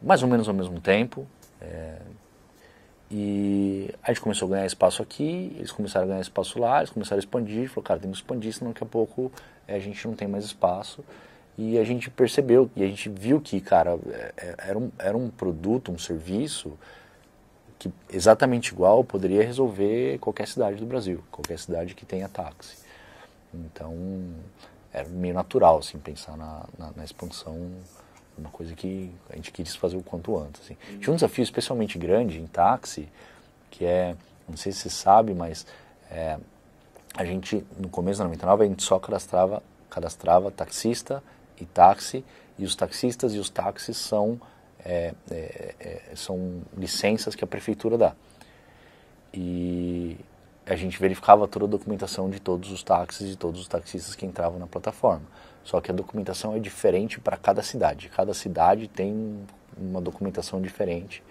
[0.00, 1.26] mais ou menos ao mesmo tempo,
[1.60, 1.98] é,
[3.10, 6.90] e a gente começou a ganhar espaço aqui, eles começaram a ganhar espaço lá, eles
[6.90, 9.30] começaram a expandir, falou, cara, temos que expandir, senão daqui a pouco
[9.68, 11.04] é, a gente não tem mais espaço.
[11.56, 15.16] E a gente percebeu, e a gente viu que, cara, é, é, era um, era
[15.16, 16.78] um produto, um serviço
[17.78, 22.76] que exatamente igual poderia resolver qualquer cidade do Brasil, qualquer cidade que tenha táxi.
[23.52, 23.94] Então,
[24.92, 27.70] era meio natural, assim, pensar na, na, na expansão
[28.36, 30.62] uma coisa que a gente quis fazer o quanto antes.
[30.62, 30.76] Assim.
[30.98, 33.08] Tinha um desafio especialmente grande em táxi,
[33.70, 34.16] que é,
[34.48, 35.66] não sei se você sabe, mas
[36.10, 36.38] é,
[37.14, 41.22] a gente, no começo da 99, a gente só cadastrava, cadastrava taxista
[41.62, 42.24] e táxi,
[42.58, 44.40] e os taxistas e os táxis são,
[44.84, 48.14] é, é, é são licenças que a prefeitura dá.
[49.32, 50.16] E
[50.66, 54.24] a gente verificava toda a documentação de todos os táxis e todos os taxistas que
[54.24, 55.24] entravam na plataforma.
[55.64, 58.08] Só que a documentação é diferente para cada cidade.
[58.08, 59.44] Cada cidade tem
[59.76, 61.22] uma documentação diferente.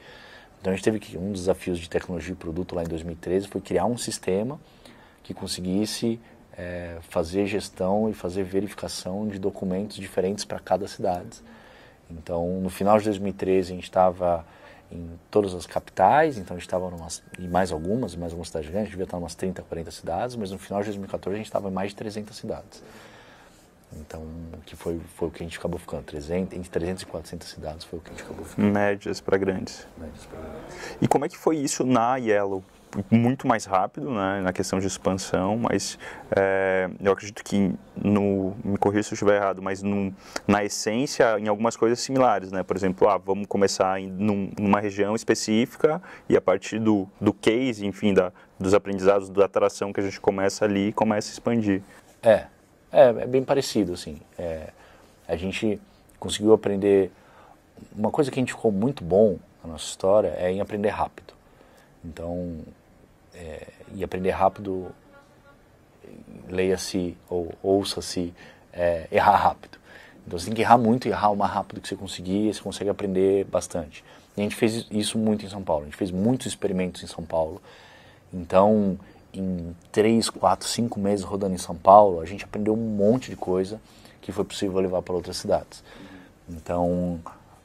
[0.60, 3.48] Então a gente teve que um dos desafios de tecnologia e produto lá em 2013
[3.48, 4.60] foi criar um sistema
[5.24, 6.20] que conseguisse
[6.58, 11.42] é, fazer gestão e fazer verificação de documentos diferentes para cada cidade.
[12.10, 14.46] Então no final de 2013 a gente estava
[14.92, 16.92] em todas as capitais, então a gente estava
[17.40, 19.92] em mais algumas, mais algumas cidades grandes, a gente devia estar em umas 30, 40
[19.92, 22.84] cidades, mas no final de 2014 a gente estava em mais de 300 cidades.
[24.00, 24.26] Então,
[24.66, 26.04] que foi, foi o que a gente acabou ficando.
[26.04, 28.72] 300, entre 300 e 400 cidades foi o que a gente acabou ficando.
[28.72, 29.86] Médias para grandes.
[29.98, 30.98] Médias para grandes.
[31.02, 32.64] E como é que foi isso na Yellow?
[33.10, 35.98] Muito mais rápido né, na questão de expansão, mas
[36.36, 40.14] é, eu acredito que, no, me corrija se eu estiver errado, mas no,
[40.46, 42.52] na essência, em algumas coisas similares.
[42.52, 42.64] Né?
[42.64, 47.32] Por exemplo, ah, vamos começar em num, numa região específica e a partir do, do
[47.34, 51.82] case, enfim, da, dos aprendizados, da atração que a gente começa ali, começa a expandir.
[52.22, 52.48] É,
[52.92, 54.20] é, é bem parecido, assim.
[54.38, 54.70] É,
[55.28, 55.80] a gente
[56.20, 57.10] conseguiu aprender.
[57.96, 61.34] Uma coisa que a gente ficou muito bom na nossa história é em aprender rápido.
[62.04, 62.60] Então,
[63.34, 64.92] é, e aprender rápido,
[66.50, 68.34] leia-se ou ouça-se,
[68.74, 69.78] é, errar rápido.
[70.26, 72.62] Então você tem que errar muito e errar o mais rápido que você conseguir, você
[72.62, 74.04] consegue aprender bastante.
[74.36, 77.08] E a gente fez isso muito em São Paulo, a gente fez muitos experimentos em
[77.08, 77.62] São Paulo.
[78.34, 78.98] Então,
[79.34, 83.36] em três, quatro, cinco meses rodando em São Paulo, a gente aprendeu um monte de
[83.36, 83.82] coisa
[84.22, 85.84] que foi possível levar para outras cidades.
[86.48, 87.20] Então,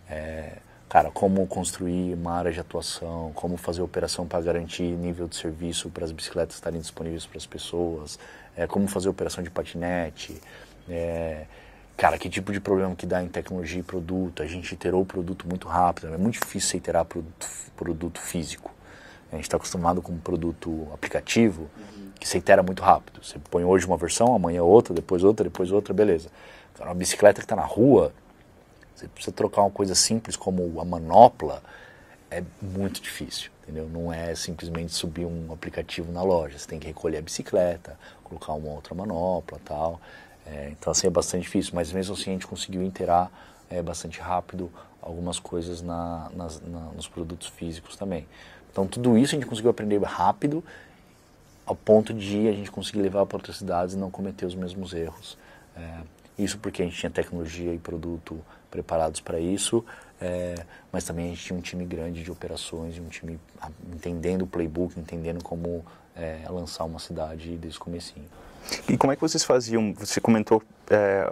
[0.08, 0.58] é,
[0.88, 5.90] cara, como construir uma área de atuação, como fazer operação para garantir nível de serviço
[5.90, 8.18] para as bicicletas estarem disponíveis para as pessoas,
[8.56, 10.40] é, como fazer operação de patinete,
[10.88, 11.44] é,
[11.96, 15.06] cara, que tipo de problema que dá em tecnologia e produto, a gente iterou o
[15.06, 18.70] produto muito rápido, é muito difícil você iterar produto, produto físico.
[19.32, 22.10] A gente está acostumado com um produto aplicativo uhum.
[22.18, 23.22] que você itera muito rápido.
[23.24, 26.28] Você põe hoje uma versão, amanhã outra, depois outra, depois outra, beleza.
[26.78, 28.12] Uma bicicleta que está na rua,
[28.96, 31.62] você precisa trocar uma coisa simples como a manopla,
[32.30, 33.88] é muito difícil, entendeu?
[33.88, 36.58] Não é simplesmente subir um aplicativo na loja.
[36.58, 40.00] Você tem que recolher a bicicleta, colocar uma outra manopla tal.
[40.46, 41.72] É, então, assim, é bastante difícil.
[41.74, 43.30] Mas mesmo assim, a gente conseguiu interar
[43.68, 44.72] é, bastante rápido
[45.02, 48.26] algumas coisas na, nas, na, nos produtos físicos também.
[48.72, 50.64] Então, tudo isso a gente conseguiu aprender rápido,
[51.66, 54.94] ao ponto de a gente conseguir levar para outras cidades e não cometer os mesmos
[54.94, 55.36] erros.
[55.76, 56.00] É,
[56.38, 58.38] isso porque a gente tinha tecnologia e produto
[58.70, 59.84] preparados para isso,
[60.20, 60.54] é,
[60.92, 63.38] mas também a gente tinha um time grande de operações um time
[63.92, 65.84] entendendo o playbook, entendendo como
[66.14, 68.26] é, lançar uma cidade desde o comecinho.
[68.88, 69.92] E como é que vocês faziam?
[69.94, 71.30] Você comentou é,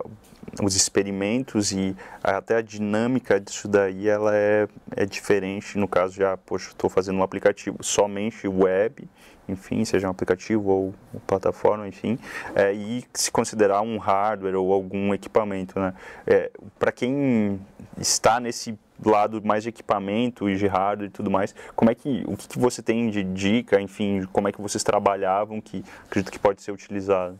[0.62, 5.78] os experimentos e até a dinâmica disso daí ela é, é diferente.
[5.78, 9.09] No caso, já, poxa, estou fazendo um aplicativo somente web,
[9.49, 10.95] enfim, seja um aplicativo ou
[11.26, 12.18] plataforma, enfim,
[12.55, 15.95] é, e se considerar um hardware ou algum equipamento, né?
[16.26, 17.61] É, Para quem
[17.99, 22.24] está nesse lado mais de equipamento e de hardware e tudo mais, como é que
[22.26, 26.32] o que, que você tem de dica, enfim, como é que vocês trabalhavam que acredito
[26.32, 27.38] que pode ser utilizado?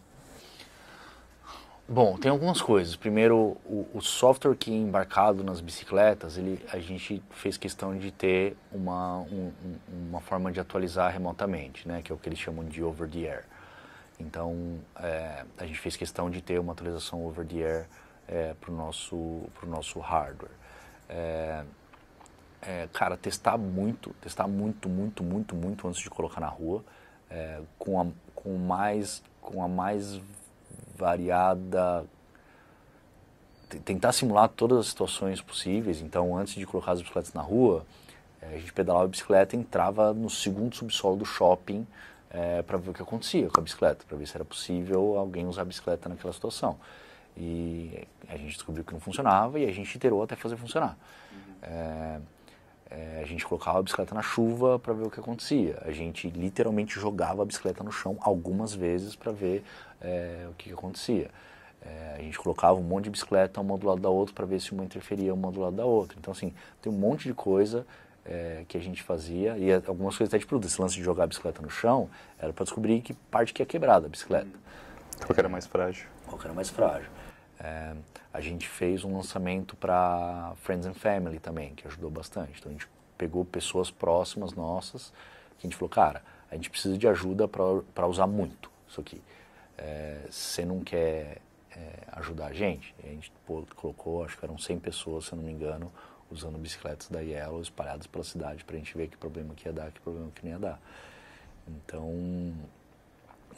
[1.87, 2.97] Bom, tem algumas coisas.
[2.97, 8.11] Primeiro, o, o, software que é embarcado nas bicicletas, ele, a gente fez questão de
[8.11, 9.53] ter uma, um,
[10.09, 13.31] uma forma de atualizar remotamente, né, que é o que eles chamam de over the
[13.31, 13.45] air.
[14.19, 17.87] Então, é, a gente fez questão de ter uma atualização over the air
[18.27, 20.53] é, para o nosso, pro nosso hardware.
[21.07, 21.65] É,
[22.63, 26.83] é, cara, testar muito, testar muito, muito, muito, muito antes de colocar na rua,
[27.29, 30.19] é, com, a, com, mais, com a mais
[30.97, 32.05] variada.
[33.85, 36.01] Tentar simular todas as situações possíveis.
[36.01, 37.85] Então, antes de colocar as bicicletas na rua,
[38.41, 41.87] é, a gente pedalava a bicicleta e entrava no segundo subsolo do shopping
[42.31, 45.47] é, para ver o que acontecia com a bicicleta, para ver se era possível alguém
[45.47, 46.77] usar a bicicleta naquela situação.
[47.37, 50.97] E a gente descobriu que não funcionava e a gente iterou até fazer funcionar.
[51.33, 51.55] Uhum.
[51.63, 52.21] É,
[52.91, 55.81] é, a gente colocava a bicicleta na chuva para ver o que acontecia.
[55.85, 59.65] A gente literalmente jogava a bicicleta no chão algumas vezes para ver
[60.05, 61.31] é, o que, que acontecia.
[61.83, 64.61] É, a gente colocava um monte de bicicleta uma do lado da outra para ver
[64.61, 66.17] se uma interferia uma do lado da outra.
[66.19, 67.87] Então, assim, tem um monte de coisa
[68.25, 70.71] é, que a gente fazia e algumas coisas até de produto.
[70.71, 73.67] Esse lance de jogar a bicicleta no chão era para descobrir que parte que é
[73.67, 74.49] quebrada a bicicleta.
[75.19, 76.07] Qual que era mais frágil?
[76.27, 77.11] Qual que era mais frágil.
[77.61, 77.95] É,
[78.33, 82.59] a gente fez um lançamento para Friends and Family também, que ajudou bastante.
[82.59, 85.13] Então a gente pegou pessoas próximas nossas,
[85.59, 89.21] que a gente falou, cara, a gente precisa de ajuda para usar muito isso aqui.
[89.77, 91.39] É, você não quer
[91.77, 92.95] é, ajudar a gente?
[93.03, 95.93] A gente pô, colocou, acho que eram 100 pessoas, se eu não me engano,
[96.31, 99.73] usando bicicletas da Yellow espalhadas pela cidade para a gente ver que problema que ia
[99.73, 100.81] dar, que problema que não ia dar.
[101.67, 102.53] Então,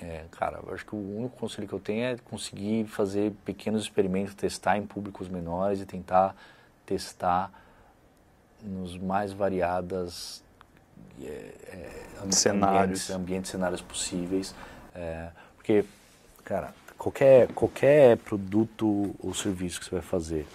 [0.01, 3.83] é, cara, eu acho que o único conselho que eu tenho é conseguir fazer pequenos
[3.83, 6.37] experimentos, testar em públicos menores e tentar
[6.85, 7.51] testar
[8.63, 10.43] nos mais variadas
[11.21, 13.11] é, é, cenários.
[13.11, 14.55] Ambientes, ambientes, cenários possíveis.
[14.95, 15.85] É, porque,
[16.47, 20.47] cara, qualquer, qualquer produto ou serviço que você vai fazer,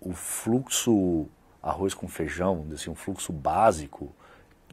[0.00, 1.26] o fluxo
[1.62, 4.12] arroz com feijão, assim, um fluxo básico,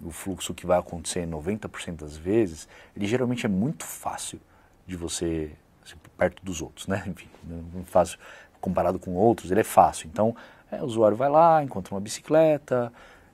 [0.01, 2.67] o fluxo que vai acontecer 90% das vezes,
[2.97, 4.41] ele geralmente é muito fácil
[4.87, 5.51] de você,
[5.85, 7.03] assim, perto dos outros, né?
[7.07, 8.17] Enfim, não fácil
[8.59, 10.09] comparado com outros, ele é fácil.
[10.11, 10.35] Então,
[10.71, 12.91] é, o usuário vai lá, encontra uma bicicleta,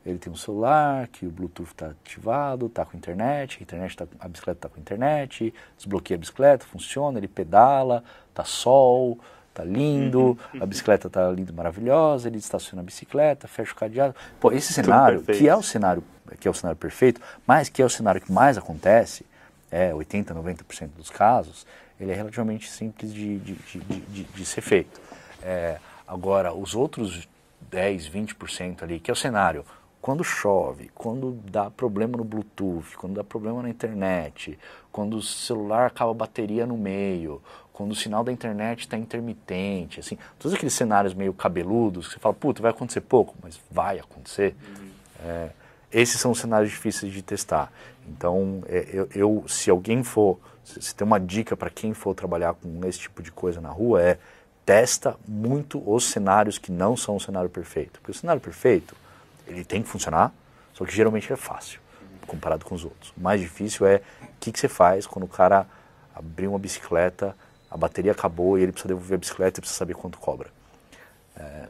[0.08, 4.08] ele tem um celular, que o Bluetooth está ativado, está com internet, a, internet tá,
[4.20, 9.20] a bicicleta está com internet, desbloqueia a bicicleta, funciona, ele pedala, está sol,
[9.54, 10.64] tá lindo, uhum.
[10.64, 14.16] a bicicleta tá linda, maravilhosa, ele estaciona a bicicleta, fecha o cadeado.
[14.40, 16.04] Pô, esse cenário, que é o cenário,
[16.40, 19.26] que é o cenário perfeito, mas que é o cenário que mais acontece,
[19.70, 21.68] é 80, 90% dos casos,
[22.00, 25.02] ele é relativamente simples de, de, de, de, de ser feito.
[25.44, 27.28] É, agora, os outros
[27.70, 29.66] 10, 20% ali, que é o cenário,
[30.08, 34.58] quando chove, quando dá problema no Bluetooth, quando dá problema na internet,
[34.90, 37.42] quando o celular acaba a bateria no meio,
[37.74, 42.20] quando o sinal da internet está intermitente, assim, todos aqueles cenários meio cabeludos que você
[42.22, 44.56] fala, puta, vai acontecer pouco, mas vai acontecer.
[44.80, 44.88] Uhum.
[45.26, 45.50] É,
[45.92, 47.70] esses são os cenários difíceis de testar.
[48.08, 52.54] Então, é, eu, eu se alguém for, se tem uma dica para quem for trabalhar
[52.54, 54.18] com esse tipo de coisa na rua é
[54.66, 58.00] testa muito os cenários que não são o cenário perfeito.
[58.00, 58.96] Porque o cenário perfeito,
[59.48, 60.34] ele tem que funcionar,
[60.74, 61.80] só que geralmente é fácil
[62.28, 63.14] comparado com os outros.
[63.18, 65.66] O mais difícil é o que, que você faz quando o cara
[66.14, 67.36] abriu uma bicicleta,
[67.72, 70.50] a bateria acabou e ele precisa devolver a bicicleta e precisa saber quanto cobra.
[71.36, 71.68] É,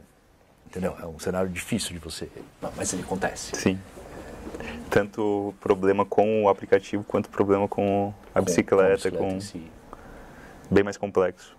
[0.66, 0.96] entendeu?
[1.00, 2.28] É um cenário difícil de você,
[2.76, 3.54] mas ele acontece.
[3.56, 3.78] Sim.
[4.90, 9.40] Tanto problema com o aplicativo quanto problema com a bicicleta, com, a bicicleta com...
[9.40, 9.70] Si.
[10.70, 11.56] bem mais complexo.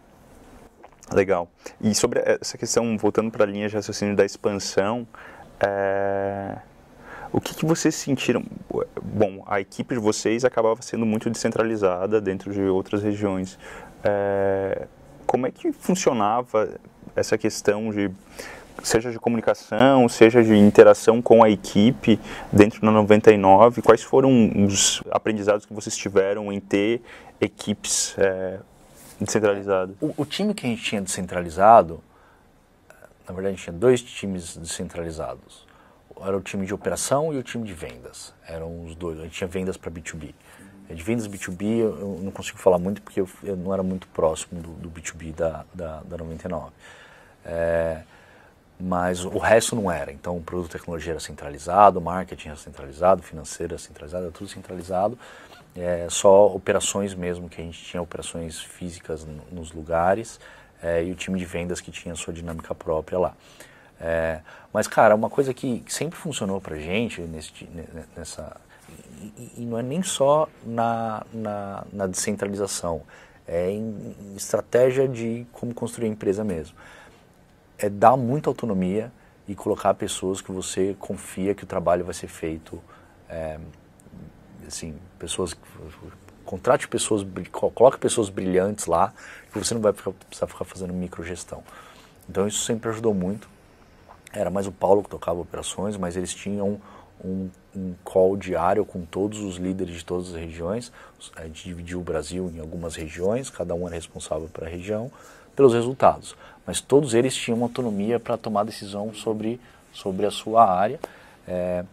[1.11, 1.49] Legal.
[1.81, 5.07] E sobre essa questão, voltando para a linha de raciocínio da expansão,
[5.59, 6.57] é...
[7.31, 8.43] o que, que vocês sentiram?
[9.01, 13.57] Bom, a equipe de vocês acabava sendo muito descentralizada dentro de outras regiões.
[14.03, 14.87] É...
[15.25, 16.69] Como é que funcionava
[17.15, 18.09] essa questão de
[18.81, 22.19] seja de comunicação, seja de interação com a equipe
[22.51, 23.81] dentro da 99?
[23.81, 27.01] Quais foram os aprendizados que vocês tiveram em ter
[27.41, 28.59] equipes é,
[29.19, 29.95] descentralizado.
[30.01, 32.01] O, o, time que a gente tinha descentralizado,
[33.29, 35.67] na verdade a gente tinha dois times descentralizados.
[36.19, 38.33] Era o time de operação e o time de vendas.
[38.45, 39.19] Eram os dois.
[39.19, 40.33] A gente tinha vendas para B2B.
[40.89, 44.69] De vendas B2B eu não consigo falar muito porque eu, não era muito próximo do,
[44.71, 46.71] do B2B da, da, da 99.
[47.45, 48.01] É,
[48.79, 50.11] mas o resto não era.
[50.11, 54.49] Então, o produto tecnologia era centralizado, o marketing era centralizado, financeiro era centralizado, era tudo
[54.49, 55.17] centralizado
[55.75, 60.39] é, só operações mesmo, que a gente tinha operações físicas nos lugares
[60.81, 63.35] é, e o time de vendas que tinha sua dinâmica própria lá.
[63.99, 64.39] É,
[64.73, 67.51] mas, cara, uma coisa que sempre funcionou pra gente nesse,
[68.15, 68.55] nessa.
[69.37, 73.01] E, e não é nem só na, na, na descentralização,
[73.47, 76.75] é em estratégia de como construir a empresa mesmo.
[77.77, 79.11] É dar muita autonomia
[79.47, 82.81] e colocar pessoas que você confia que o trabalho vai ser feito
[83.27, 83.59] é,
[84.67, 85.55] assim, pessoas
[86.49, 89.13] contrate pessoas, coloque pessoas brilhantes lá,
[89.53, 91.63] que você não vai ficar, precisar ficar fazendo microgestão.
[92.27, 93.47] Então isso sempre ajudou muito.
[94.33, 96.81] Era mais o Paulo que tocava operações, mas eles tinham
[97.23, 100.91] um, um call diário com todos os líderes de todas as regiões.
[101.35, 105.11] A gente dividiu o Brasil em algumas regiões, cada um era responsável para a região,
[105.55, 106.35] pelos resultados.
[106.65, 109.61] Mas todos eles tinham autonomia para tomar decisão sobre,
[109.93, 110.99] sobre a sua área.
[111.47, 111.85] É,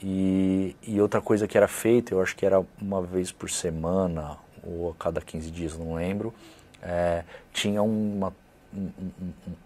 [0.00, 4.36] e, e, outra coisa que era feita, eu acho que era uma vez por semana,
[4.62, 6.34] ou a cada 15 dias, não lembro,
[6.82, 8.32] é, tinha uma,
[8.74, 8.90] um,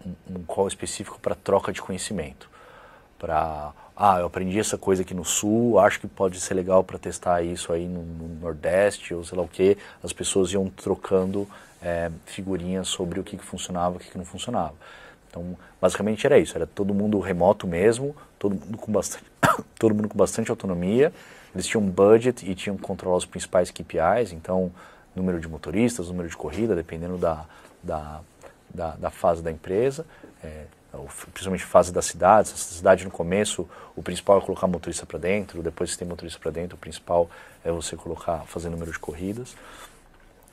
[0.07, 2.49] um, um call específico para troca de conhecimento.
[3.19, 6.99] Para, ah, eu aprendi essa coisa aqui no Sul, acho que pode ser legal para
[6.99, 9.77] testar isso aí no, no, Nordeste, ou sei lá o que.
[10.03, 11.47] As pessoas iam trocando
[11.83, 14.75] é, figurinhas sobre o que, que funcionava o que, que não funcionava.
[15.29, 19.25] Então, basicamente era isso, era todo mundo remoto mesmo, todo mundo com bastante,
[19.79, 21.13] todo mundo com bastante autonomia.
[21.55, 24.73] Eles tinham um budget e tinham que controlar os principais KPIs, então
[25.15, 27.45] número de motoristas, número de corrida, dependendo da,
[27.83, 28.21] da,
[28.73, 30.07] da, da fase da empresa,
[30.43, 30.65] é,
[31.33, 32.49] principalmente fase da cidade.
[32.49, 36.09] Se a cidade no começo, o principal é colocar motorista para dentro, depois se tem
[36.09, 37.29] motorista para dentro, o principal
[37.63, 39.55] é você colocar, fazer número de corridas.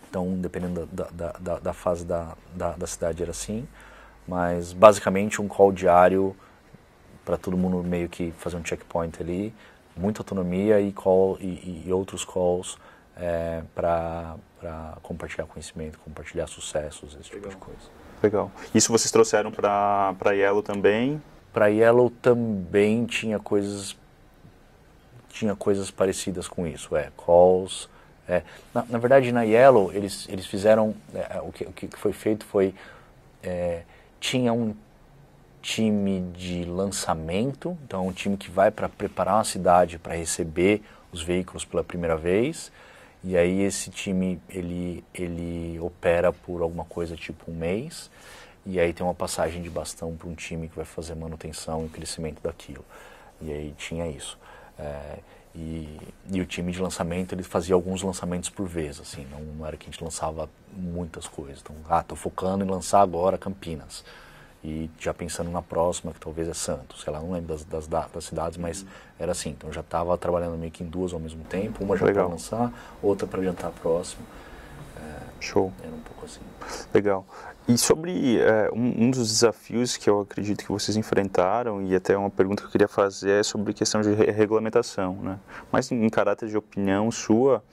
[0.09, 3.67] Então, dependendo da, da, da, da fase da, da, da cidade era assim,
[4.27, 6.35] mas basicamente um call diário
[7.27, 9.53] para todo mundo meio que fazer um checkpoint ali,
[9.97, 12.77] muita autonomia e, call, e, e outros calls
[13.17, 14.37] é, para
[15.01, 17.49] compartilhar conhecimento, compartilhar sucessos, esse Legal.
[17.49, 17.91] tipo de coisa.
[18.23, 18.49] Legal.
[18.73, 21.21] Isso vocês trouxeram para Yellow também?
[21.51, 23.97] Para Yellow também tinha coisas
[25.29, 27.89] tinha coisas parecidas com isso, é calls.
[28.25, 28.41] É.
[28.73, 32.45] Na, na verdade, na Yellow eles eles fizeram é, o, que, o que foi feito
[32.45, 32.73] foi
[33.43, 33.81] é,
[34.17, 34.73] tinha um
[35.67, 41.21] time de lançamento, então um time que vai para preparar uma cidade para receber os
[41.21, 42.71] veículos pela primeira vez.
[43.21, 48.09] E aí esse time ele ele opera por alguma coisa tipo um mês.
[48.65, 51.89] E aí tem uma passagem de bastão para um time que vai fazer manutenção e
[51.89, 52.85] crescimento daquilo.
[53.41, 54.37] E aí tinha isso.
[54.79, 55.19] É,
[55.53, 55.99] e,
[56.31, 59.75] e, o time de lançamento ele fazia alguns lançamentos por vez, assim, não, não era
[59.75, 61.59] que a gente lançava muitas coisas.
[61.61, 64.03] Então, ah, estou focando em lançar agora Campinas
[64.67, 67.87] e já pensando na próxima, que talvez é Santos, sei lá, não lembro das, das,
[67.87, 68.87] das cidades, mas uhum.
[69.17, 69.51] era assim.
[69.51, 72.73] Então já estava trabalhando meio que em duas ao mesmo tempo, uma já para lançar,
[73.01, 74.23] outra para adiantar a próxima.
[74.97, 75.71] É, Show.
[75.81, 76.41] Era um pouco assim.
[76.93, 77.25] Legal.
[77.65, 82.17] E sobre é, um, um, dos desafios que eu acredito que vocês enfrentaram, e até
[82.17, 85.39] uma pergunta que eu queria fazer é sobre questão de re regulamentação, né?
[85.71, 87.63] Mas em, em caráter de opinião sua,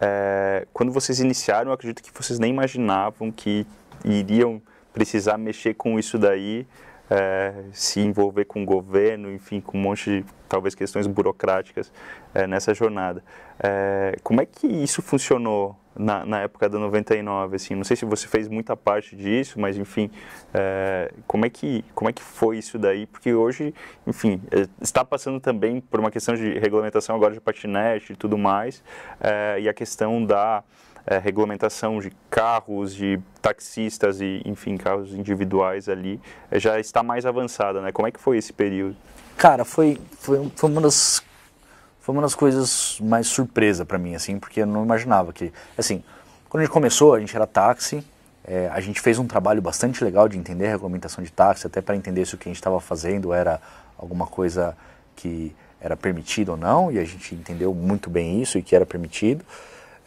[0.00, 3.64] é, quando vocês iniciaram, eu acredito que vocês nem imaginavam que
[4.04, 4.60] iriam
[4.92, 6.66] precisar mexer com isso daí,
[7.10, 11.92] é, se envolver com o governo, enfim, com um monte de, talvez, questões burocráticas
[12.32, 13.22] é, nessa jornada.
[13.58, 18.04] É, como é que isso funcionou na, na, época da 99, assim, não sei se
[18.04, 20.08] você fez muita parte disso, mas enfim,
[20.54, 23.06] é, como, é que, como é que foi isso daí?
[23.06, 23.74] Porque hoje,
[24.06, 28.38] enfim, é, está passando também por uma questão de regulamentação agora de patinete e tudo
[28.38, 28.82] mais,
[29.20, 30.62] é, e a questão da
[31.10, 37.26] é, regulamentação de carros, de taxistas e, enfim, carros individuais ali, é, já está mais
[37.26, 37.90] avançada, né?
[37.90, 38.96] Como é que foi esse período?
[39.36, 41.20] Cara, foi, foi, foi uma das
[41.98, 46.02] foi uma das coisas mais surpresa para mim, assim, porque eu não imaginava que, assim,
[46.48, 48.04] quando a gente começou, a gente era táxi,
[48.44, 51.80] é, a gente fez um trabalho bastante legal de entender a regulamentação de táxi, até
[51.80, 53.60] para entender se o que a gente estava fazendo era
[53.98, 54.76] alguma coisa
[55.14, 58.86] que era permitido ou não, e a gente entendeu muito bem isso e que era
[58.86, 59.44] permitido.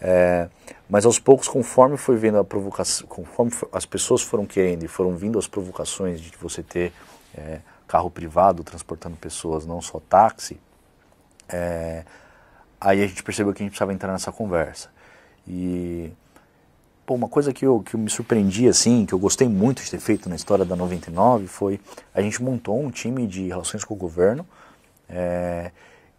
[0.06, 0.50] É,
[0.90, 5.16] mas aos poucos, conforme foi vendo a provocação, conforme as pessoas foram querendo e foram
[5.16, 6.92] vindo as provocações de você ter
[7.34, 10.60] é, carro privado transportando pessoas, não só táxi,
[11.48, 12.04] é,
[12.82, 14.90] aí a gente percebeu que a gente precisava entrar nessa conversa.
[15.48, 16.12] E
[17.06, 19.90] pô, uma coisa que eu, que eu me surpreendi, assim, que eu gostei muito de
[19.90, 21.80] ter feito na história da 99 foi
[22.14, 24.46] a gente montou um time de relações com o governo
[25.08, 25.72] é,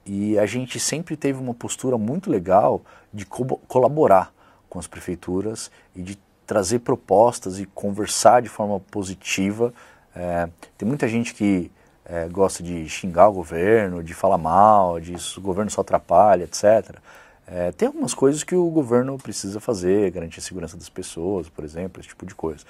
[0.07, 2.83] e a gente sempre teve uma postura muito legal
[3.15, 4.35] de co colaborar
[4.69, 9.73] com as prefeituras e de trazer propostas e conversar de forma positiva.
[10.15, 11.71] É, tem muita gente que
[12.05, 16.99] é, gosta de xingar o governo, de falar mal, de o governo só atrapalha, etc.
[17.47, 21.65] É, tem algumas coisas que o governo precisa fazer, garantir a segurança das pessoas, por
[21.65, 22.65] exemplo, esse tipo de coisa.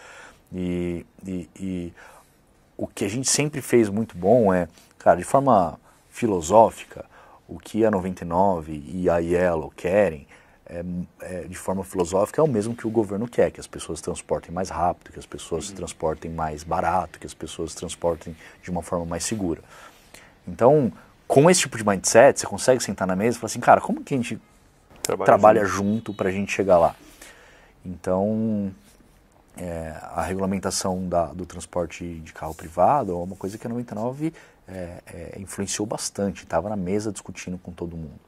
[0.52, 1.92] E, e, e
[2.76, 4.68] o que a gente sempre fez muito bom é,
[4.98, 5.78] cara, de forma
[6.10, 7.04] filosófica,
[7.48, 10.26] o que a 99 e a Yellow querem
[10.66, 10.84] é,
[11.20, 14.52] é, de forma filosófica é o mesmo que o governo quer, que as pessoas transportem
[14.52, 15.76] mais rápido, que as pessoas uhum.
[15.76, 19.62] transportem mais barato, que as pessoas transportem de uma forma mais segura.
[20.48, 20.92] Então,
[21.28, 24.02] com esse tipo de mindset, você consegue sentar na mesa e falar assim, cara, como
[24.02, 24.40] que a gente
[25.02, 26.94] trabalha, trabalha junto, junto para a gente chegar lá?
[27.84, 28.72] Então,
[29.56, 34.32] é, a regulamentação da, do transporte de carro privado é uma coisa que a 99
[34.66, 38.18] é, é, influenciou bastante, estava na mesa discutindo com todo mundo.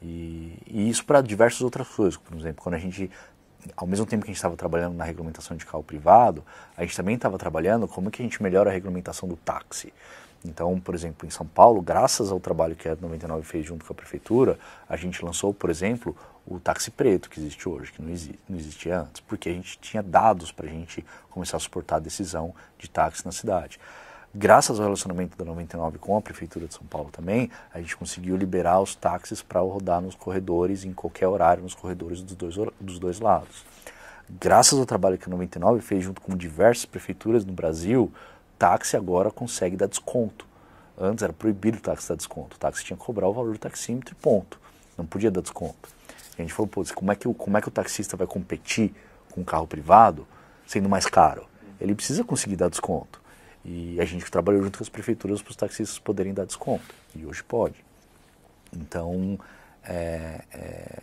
[0.00, 3.10] E, e isso para diversas outras coisas, por exemplo, quando a gente,
[3.76, 6.44] ao mesmo tempo que a gente estava trabalhando na regulamentação de carro privado,
[6.76, 9.92] a gente também estava trabalhando como que a gente melhora a regulamentação do táxi.
[10.44, 13.92] Então, por exemplo, em São Paulo, graças ao trabalho que a 99 fez junto com
[13.92, 14.56] a prefeitura,
[14.88, 18.56] a gente lançou, por exemplo, o táxi preto que existe hoje, que não, exi não
[18.56, 22.54] existia antes, porque a gente tinha dados para a gente começar a suportar a decisão
[22.78, 23.80] de táxi na cidade
[24.34, 28.36] graças ao relacionamento da 99 com a Prefeitura de São Paulo também, a gente conseguiu
[28.36, 32.98] liberar os táxis para rodar nos corredores, em qualquer horário, nos corredores dos dois, dos
[32.98, 33.64] dois lados.
[34.28, 38.12] Graças ao trabalho que a 99 fez junto com diversas prefeituras no Brasil,
[38.58, 40.46] táxi agora consegue dar desconto.
[41.00, 42.56] Antes era proibido o táxi dar desconto.
[42.56, 44.60] O táxi tinha que cobrar o valor do taxímetro e ponto.
[44.98, 45.88] Não podia dar desconto.
[46.36, 48.92] a gente falou, pô, como é, que, como é que o taxista vai competir
[49.32, 50.26] com um carro privado
[50.66, 51.46] sendo mais caro?
[51.80, 53.20] Ele precisa conseguir dar desconto.
[53.64, 56.94] E a gente trabalhou junto com as prefeituras para os taxistas poderem dar desconto.
[57.14, 57.84] E hoje pode.
[58.72, 59.38] Então,
[59.84, 60.98] é, é,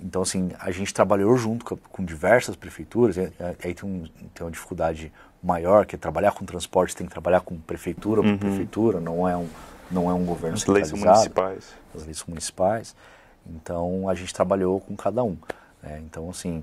[0.00, 3.16] então assim, a gente trabalhou junto com, com diversas prefeituras.
[3.18, 4.04] Aí tem, um,
[4.34, 5.12] tem uma dificuldade
[5.42, 8.36] maior, que é trabalhar com transporte, tem que trabalhar com prefeitura uhum.
[8.36, 9.48] por prefeitura, não é um,
[9.90, 11.74] não é um governo As leis municipais.
[11.94, 12.96] As leis municipais.
[13.46, 15.36] Então, a gente trabalhou com cada um.
[15.82, 16.02] Né?
[16.04, 16.62] Então, assim,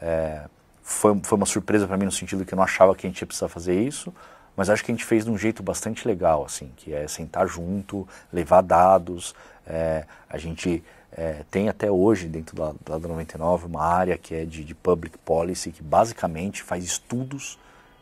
[0.00, 0.44] é,
[0.82, 3.20] foi, foi uma surpresa para mim no sentido que eu não achava que a gente
[3.20, 4.12] ia precisar fazer isso,
[4.56, 7.46] mas acho que a gente fez de um jeito bastante legal, assim, que é sentar
[7.46, 9.34] junto, levar dados.
[9.66, 10.82] É, a gente
[11.12, 15.18] é, tem até hoje, dentro da, da 99, uma área que é de, de public
[15.18, 17.58] policy, que basicamente faz estudos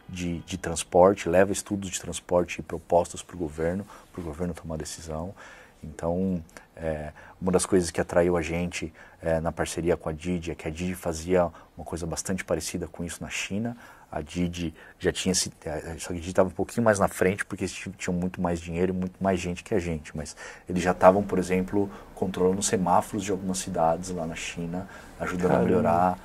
[0.09, 4.53] de, de transporte, leva estudos de transporte e propostas para o governo, para o governo
[4.55, 5.35] tomar decisão.
[5.83, 6.43] Então,
[6.77, 10.55] é, uma das coisas que atraiu a gente é, na parceria com a Didi é
[10.55, 13.77] que a Didi fazia uma coisa bastante parecida com isso na China.
[14.13, 15.51] A Didi já tinha se.
[15.99, 18.61] Só que a Didi estava um pouquinho mais na frente, porque eles tinham muito mais
[18.61, 20.15] dinheiro e muito mais gente que a gente.
[20.15, 20.37] Mas
[20.69, 24.87] eles já estavam, por exemplo, controlando semáforos de algumas cidades lá na China,
[25.19, 25.63] ajudando Caramba.
[25.63, 26.19] a melhorar,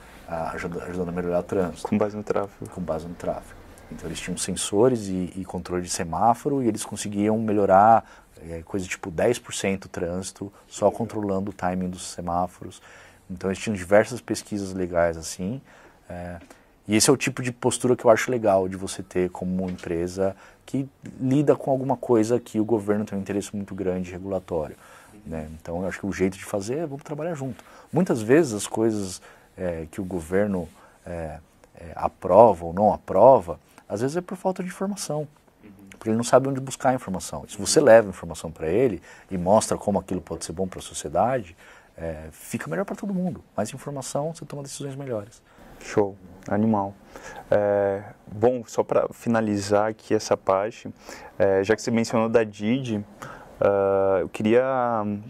[0.54, 1.88] ajudando a melhorar o trânsito.
[1.88, 2.70] Com base no tráfego.
[2.70, 3.58] Com base no tráfego.
[3.90, 8.04] Então eles tinham sensores e, e controle de semáforo e eles conseguiam melhorar
[8.50, 12.82] é, coisa tipo 10% o trânsito, só controlando o timing dos semáforos.
[13.30, 15.62] Então eles tinham diversas pesquisas legais assim.
[16.10, 16.40] É,
[16.88, 19.70] e esse é o tipo de postura que eu acho legal de você ter como
[19.70, 20.36] empresa
[20.66, 20.88] que
[21.20, 24.76] lida com alguma coisa que o governo tem um interesse muito grande regulatório.
[25.26, 25.50] Né?
[25.60, 27.64] Então eu acho que o jeito de fazer é vamos trabalhar junto.
[27.92, 29.22] Muitas vezes as coisas
[29.58, 30.68] é, que o governo
[31.06, 31.40] é,
[31.76, 35.28] é, aprova ou não aprova, às vezes é por falta de informação
[35.98, 37.44] porque ele não sabe onde buscar a informação.
[37.48, 40.80] se você leva a informação para ele e mostra como aquilo pode ser bom para
[40.80, 41.58] a sociedade,
[41.98, 43.44] é, fica melhor para todo mundo.
[43.56, 45.42] Mais informação, você toma decisões melhores.
[45.80, 46.16] Show,
[46.48, 46.94] animal.
[47.50, 50.90] É, bom, só para finalizar aqui essa parte,
[51.38, 54.64] é, já que você mencionou da Didi, uh, eu queria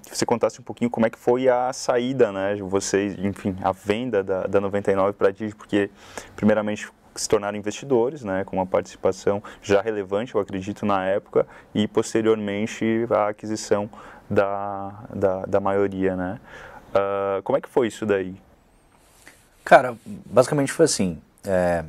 [0.10, 3.72] que você contasse um pouquinho como é que foi a saída, né, vocês, enfim, a
[3.72, 5.90] venda da, da 99 para a Didi, porque
[6.36, 11.88] primeiramente se tornaram investidores, né, com uma participação já relevante, eu acredito, na época, e
[11.88, 13.90] posteriormente a aquisição
[14.30, 16.40] da, da, da maioria, né.
[16.90, 18.36] Uh, como é que foi isso daí?
[19.68, 21.22] Cara, basicamente foi assim.
[21.44, 21.84] É,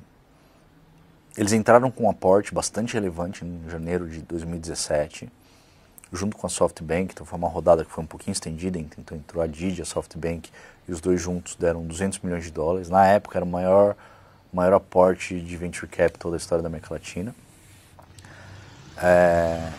[1.37, 5.31] eles entraram com um aporte bastante relevante em janeiro de 2017,
[6.13, 7.13] junto com a SoftBank.
[7.13, 8.81] Então foi uma rodada que foi um pouquinho estendida.
[8.81, 10.51] Então entrou a Didi, a SoftBank,
[10.89, 12.89] e os dois juntos deram 200 milhões de dólares.
[12.89, 13.95] Na época era o maior,
[14.53, 17.33] maior aporte de venture capital da história da América Latina.
[19.01, 19.71] É,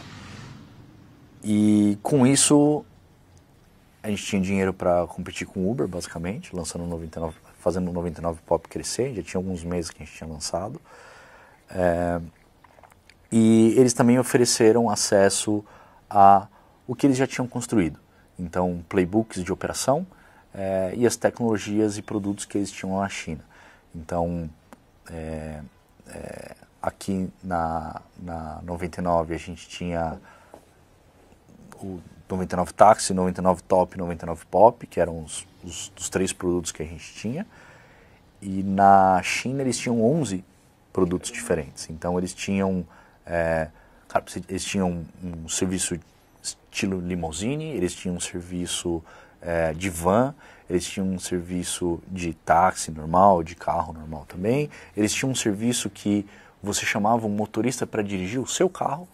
[1.44, 2.86] e com isso
[4.02, 8.40] a gente tinha dinheiro para competir com o Uber, basicamente, lançando 99 fazendo o 99
[8.46, 10.82] Pop crescer, já tinha alguns meses que a gente tinha lançado.
[11.70, 12.20] É,
[13.32, 15.64] e eles também ofereceram acesso
[16.10, 16.48] a
[16.88, 18.00] o que eles já tinham construído.
[18.40, 20.08] Então, playbooks de operação
[20.54, 23.44] é, e as tecnologias e produtos que eles tinham na China.
[23.94, 24.50] Então,
[25.12, 25.62] é,
[26.08, 30.20] é aqui na, na 99 a gente tinha
[31.76, 32.00] o
[32.30, 36.86] 99 Taxi, 99 Top, 99 Pop, que eram os, os, os três produtos que a
[36.86, 37.46] gente tinha.
[38.42, 40.44] E na China eles tinham 11
[40.94, 41.90] produtos diferentes.
[41.90, 42.86] Então eles tinham,
[43.26, 43.70] é,
[44.48, 46.00] eles tinham um serviço
[46.42, 49.04] estilo limousine, eles tinham um serviço
[49.42, 50.34] é, de van,
[50.70, 54.70] eles tinham um serviço de táxi normal, de carro normal também.
[54.96, 56.26] Eles tinham um serviço que
[56.62, 59.08] você chamava um motorista para dirigir o seu carro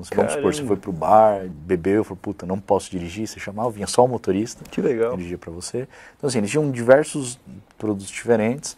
[0.00, 3.40] então, se vamos supor, você foi pro bar, bebeu, falou, puta, não posso dirigir, você
[3.40, 4.64] chamava, vinha só o motorista.
[4.70, 5.16] Que legal.
[5.16, 5.88] Dirigia para você.
[6.16, 7.38] Então, assim, eles tinham diversos
[7.78, 8.76] produtos diferentes.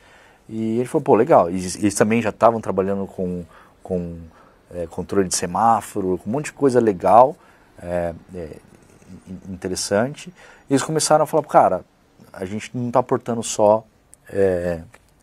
[0.49, 1.51] E ele falou, pô, legal.
[1.51, 3.45] E eles também já estavam trabalhando com,
[3.83, 4.19] com
[4.75, 7.37] é, controle de semáforo, com um monte de coisa legal,
[7.83, 8.57] é, é,
[9.49, 10.33] interessante.
[10.69, 11.85] E eles começaram a falar, cara,
[12.33, 13.85] a gente não está aportando só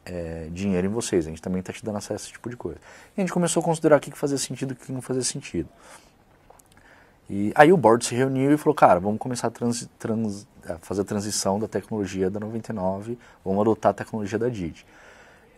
[0.05, 2.55] é, dinheiro em vocês, a gente também está te dando acesso a esse tipo de
[2.55, 2.79] coisa.
[3.15, 5.23] E a gente começou a considerar o que fazia sentido e o que não fazia
[5.23, 5.67] sentido.
[7.29, 10.47] E aí o board se reuniu e falou, cara, vamos começar a, trans, trans,
[10.81, 14.85] fazer a transição da tecnologia da 99, vamos adotar a tecnologia da Didi.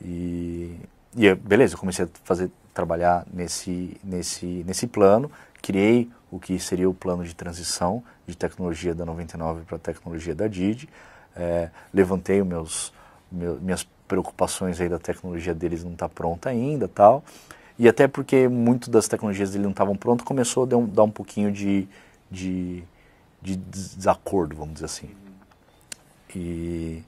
[0.02, 0.80] E,
[1.16, 5.30] e beleza, eu comecei a fazer, trabalhar nesse, nesse, nesse plano,
[5.62, 10.34] criei o que seria o plano de transição de tecnologia da 99 para a tecnologia
[10.34, 10.88] da Didi,
[11.36, 12.94] é, levantei meus,
[13.30, 17.24] meus, minhas preocupações aí da tecnologia deles não está pronta ainda tal.
[17.80, 21.12] E até porque muito das tecnologias dele não estavam prontas, começou a um, dar um
[21.12, 21.88] pouquinho de,
[22.30, 22.84] de,
[23.42, 25.10] de, desacordo, vamos dizer assim.
[26.36, 27.04] E,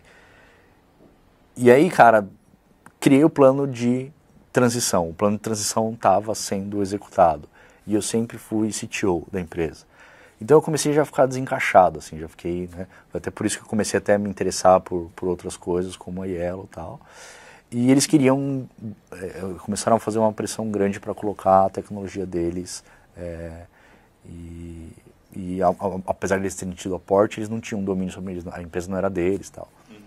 [1.57, 2.27] e aí, cara,
[2.99, 4.11] criei o plano de
[4.53, 5.09] transição.
[5.09, 7.49] O plano de transição estava sendo executado.
[7.87, 9.85] E eu sempre fui CTO da empresa.
[10.41, 12.87] Então eu comecei já a ficar desencaixado, assim, já fiquei, né?
[13.13, 16.21] Até por isso que eu comecei até a me interessar por, por outras coisas, como
[16.21, 16.99] a Yellow e tal.
[17.71, 18.67] E eles queriam,
[19.11, 22.83] é, começaram a fazer uma pressão grande para colocar a tecnologia deles.
[23.17, 23.63] É,
[24.25, 24.89] e,
[25.35, 28.47] e a, a, apesar de eles terem tido aporte, eles não tinham domínio sobre eles,
[28.47, 29.67] a empresa não era deles tal.
[29.89, 29.97] Uhum.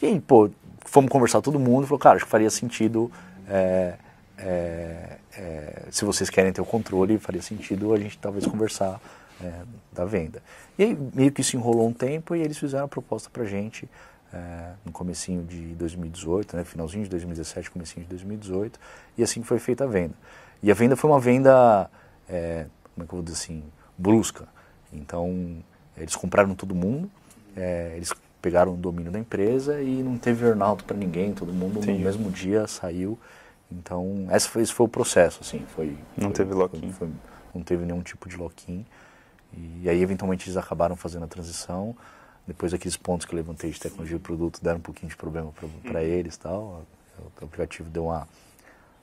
[0.00, 3.10] E aí, pô, fomos conversar todo mundo, falou, cara, acho que faria sentido,
[3.48, 3.94] é,
[4.38, 9.00] é, é, se vocês querem ter o controle, faria sentido a gente talvez conversar
[9.40, 9.62] é,
[9.92, 10.42] da venda.
[10.78, 13.46] E aí, meio que se enrolou um tempo e eles fizeram a proposta para a
[13.46, 13.88] gente
[14.32, 18.80] é, no comecinho de 2018, né, finalzinho de 2017, comecinho de 2018,
[19.18, 20.14] e assim foi feita a venda.
[20.62, 21.90] E a venda foi uma venda,
[22.28, 23.62] é, como é que eu vou dizer assim,
[23.98, 24.46] brusca.
[24.92, 25.58] Então,
[25.96, 27.10] eles compraram todo mundo,
[27.56, 31.80] é, eles pegaram o domínio da empresa e não teve earnout para ninguém, todo mundo
[31.84, 33.18] no mesmo dia saiu.
[33.70, 35.96] Então, esse foi, esse foi o processo, assim, foi...
[36.16, 36.92] Não foi, teve lock-in.
[37.54, 38.84] Não teve nenhum tipo de lock-in.
[39.54, 41.94] E aí, eventualmente, eles acabaram fazendo a transição.
[42.46, 45.52] Depois daqueles pontos que eu levantei de tecnologia e produto, deram um pouquinho de problema
[45.52, 46.06] para uhum.
[46.06, 46.82] eles tal.
[47.40, 48.26] O aplicativo deu uma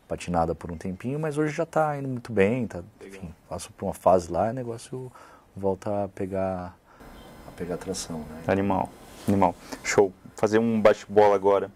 [0.08, 2.68] patinada por um tempinho, mas hoje já está indo muito bem.
[2.68, 5.12] Tá, enfim, passo por uma fase lá e o negócio
[5.56, 6.76] volta a pegar
[7.48, 8.20] a pegar tração.
[8.20, 8.44] Né?
[8.48, 8.90] Animal,
[9.28, 9.56] animal.
[9.84, 10.12] Show.
[10.36, 11.70] Fazer um bate-bola agora.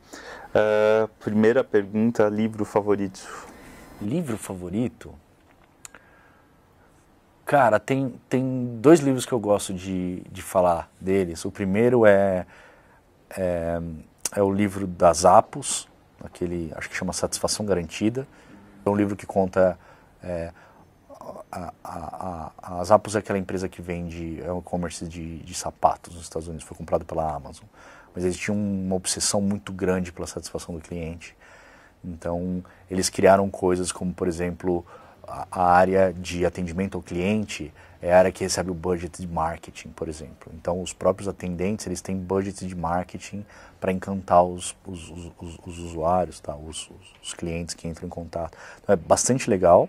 [0.54, 3.28] Uh, primeira pergunta, livro favorito?
[4.02, 5.14] Livro favorito?
[7.46, 11.44] Cara, tem, tem dois livros que eu gosto de, de falar deles.
[11.44, 12.46] O primeiro é,
[13.38, 13.82] é,
[14.36, 15.88] é o livro das Apos,
[16.24, 18.26] aquele, acho que chama Satisfação Garantida.
[18.86, 19.78] É um livro que conta
[20.24, 20.52] é,
[21.52, 25.54] a, a, a, a Zappos é aquela empresa que vende, é um e-commerce de, de
[25.54, 27.66] sapatos nos Estados Unidos, foi comprado pela Amazon.
[28.16, 31.36] Mas eles tinham uma obsessão muito grande pela satisfação do cliente.
[32.04, 34.86] Então, eles criaram coisas como, por exemplo,
[35.28, 39.90] a, área de atendimento ao cliente é a área que recebe o budget de marketing,
[39.90, 40.52] por exemplo.
[40.54, 43.46] Então, os próprios atendentes, eles têm budget de marketing
[43.80, 46.56] para encantar os, os, os, os usuários, tá?
[46.56, 48.58] os, os, clientes que entram em contato.
[48.82, 49.88] Então, é bastante legal.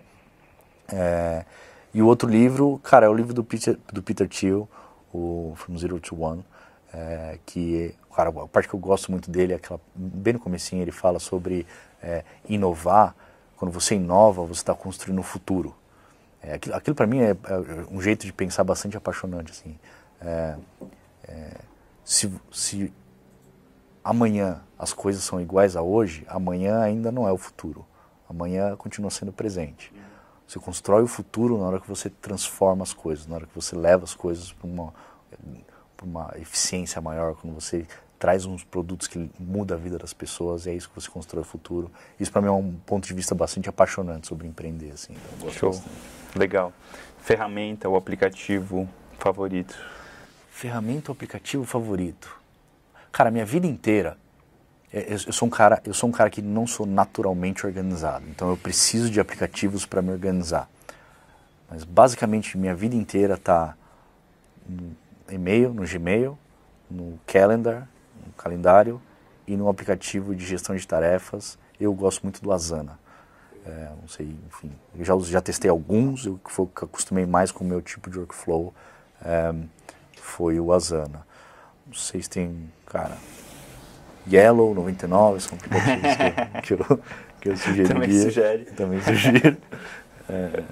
[0.93, 1.45] É,
[1.93, 4.69] e o outro livro, cara, é o livro do Peter, do Peter Thiel,
[5.13, 6.45] o From Zero to One,
[6.93, 10.83] é, que, cara, a parte que eu gosto muito dele é aquela, bem no comecinho
[10.83, 11.67] ele fala sobre
[12.03, 13.15] é, inovar.
[13.57, 15.75] Quando você inova, você está construindo o futuro.
[16.43, 17.37] É, aquilo, aquilo para mim é, é,
[17.91, 19.79] um jeito de pensar bastante apaixonante, assim.
[20.21, 20.57] É,
[21.27, 21.61] é,
[22.05, 22.93] se, se
[24.03, 27.87] amanhã as coisas são iguais a hoje, amanhã ainda não é o futuro.
[28.29, 29.93] Amanhã continua sendo presente.
[30.47, 33.75] Você constrói o futuro na hora que você transforma as coisas, na hora que você
[33.75, 34.93] leva as coisas para uma,
[36.03, 37.87] uma eficiência maior, quando você
[38.25, 41.43] traz uns produtos que mudam a vida das pessoas, e é isso que você constrói
[41.43, 41.91] o futuro.
[42.19, 44.93] Isso para mim é um ponto de vista bastante apaixonante sobre empreender.
[44.93, 45.73] Assim, então Show.
[45.73, 45.95] Bastante.
[46.35, 46.73] Legal.
[47.19, 49.77] Ferramenta ou aplicativo favorito?
[50.51, 52.41] Ferramenta ou aplicativo favorito?
[53.13, 54.17] Cara, minha vida inteira
[54.91, 58.49] é, eu, sou um cara, eu sou um cara que não sou naturalmente organizado, então
[58.49, 60.67] eu preciso de aplicativos para me organizar.
[61.71, 63.77] Mas basicamente minha vida inteira está
[64.67, 64.97] no
[65.29, 66.39] e-mail, no Gmail,
[66.91, 67.87] no Calendar,
[68.33, 69.01] calendário
[69.47, 71.59] e no aplicativo de gestão de tarefas.
[71.81, 72.99] Eu gosto muito do Asana.
[73.67, 77.67] É, não sei, enfim, eu já, já testei alguns, eu que acostumei mais com o
[77.67, 78.75] meu tipo de workflow
[79.25, 79.55] é,
[80.21, 81.27] foi o Asana.
[81.87, 83.17] Não sei se tem, cara,
[84.31, 86.17] Yellow 99, são aplicativos
[86.63, 87.01] que, eu, que, eu,
[87.41, 87.95] que eu sugeriria.
[87.95, 88.65] Também sugere.
[88.67, 89.57] Também sugiro.
[90.29, 90.63] É,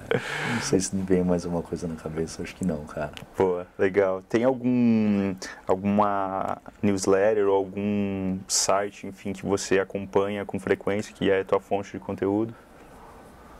[0.54, 3.12] não sei se me vem mais uma coisa na cabeça, acho que não, cara.
[3.36, 4.22] Pô, legal.
[4.28, 5.34] Tem algum
[5.66, 11.60] alguma newsletter ou algum site, enfim, que você acompanha com frequência, que é a tua
[11.60, 12.54] fonte de conteúdo?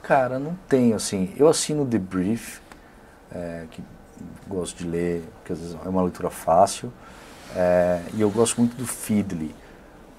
[0.03, 1.33] Cara, não tenho, assim.
[1.37, 2.61] Eu assino o The Brief,
[3.31, 3.83] é, que
[4.49, 6.93] gosto de ler, porque às vezes é uma leitura fácil.
[7.55, 9.55] É, e eu gosto muito do Feedly.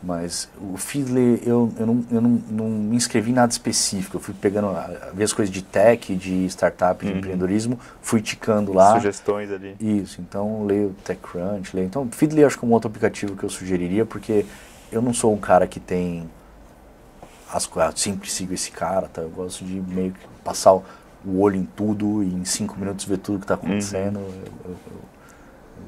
[0.03, 4.17] Mas o Feedly, eu, eu, não, eu não, não me inscrevi em nada específico.
[4.17, 4.67] Eu fui pegando,
[5.13, 7.17] ver as coisas de tech, de startup, de uhum.
[7.17, 8.95] empreendedorismo, fui ticando lá.
[8.95, 9.75] Sugestões ali.
[9.79, 11.85] Isso, então leio TechCrunch, leio.
[11.85, 14.45] Então, Feedly acho que é um outro aplicativo que eu sugeriria, porque
[14.91, 16.29] eu não sou um cara que tem
[17.51, 19.21] as coisas, sempre sigo esse cara, tá?
[19.21, 20.83] Eu gosto de meio que passar o
[21.39, 24.19] olho em tudo e em cinco minutos ver tudo que está acontecendo.
[24.19, 24.43] Uhum.
[24.65, 24.77] Eu, eu,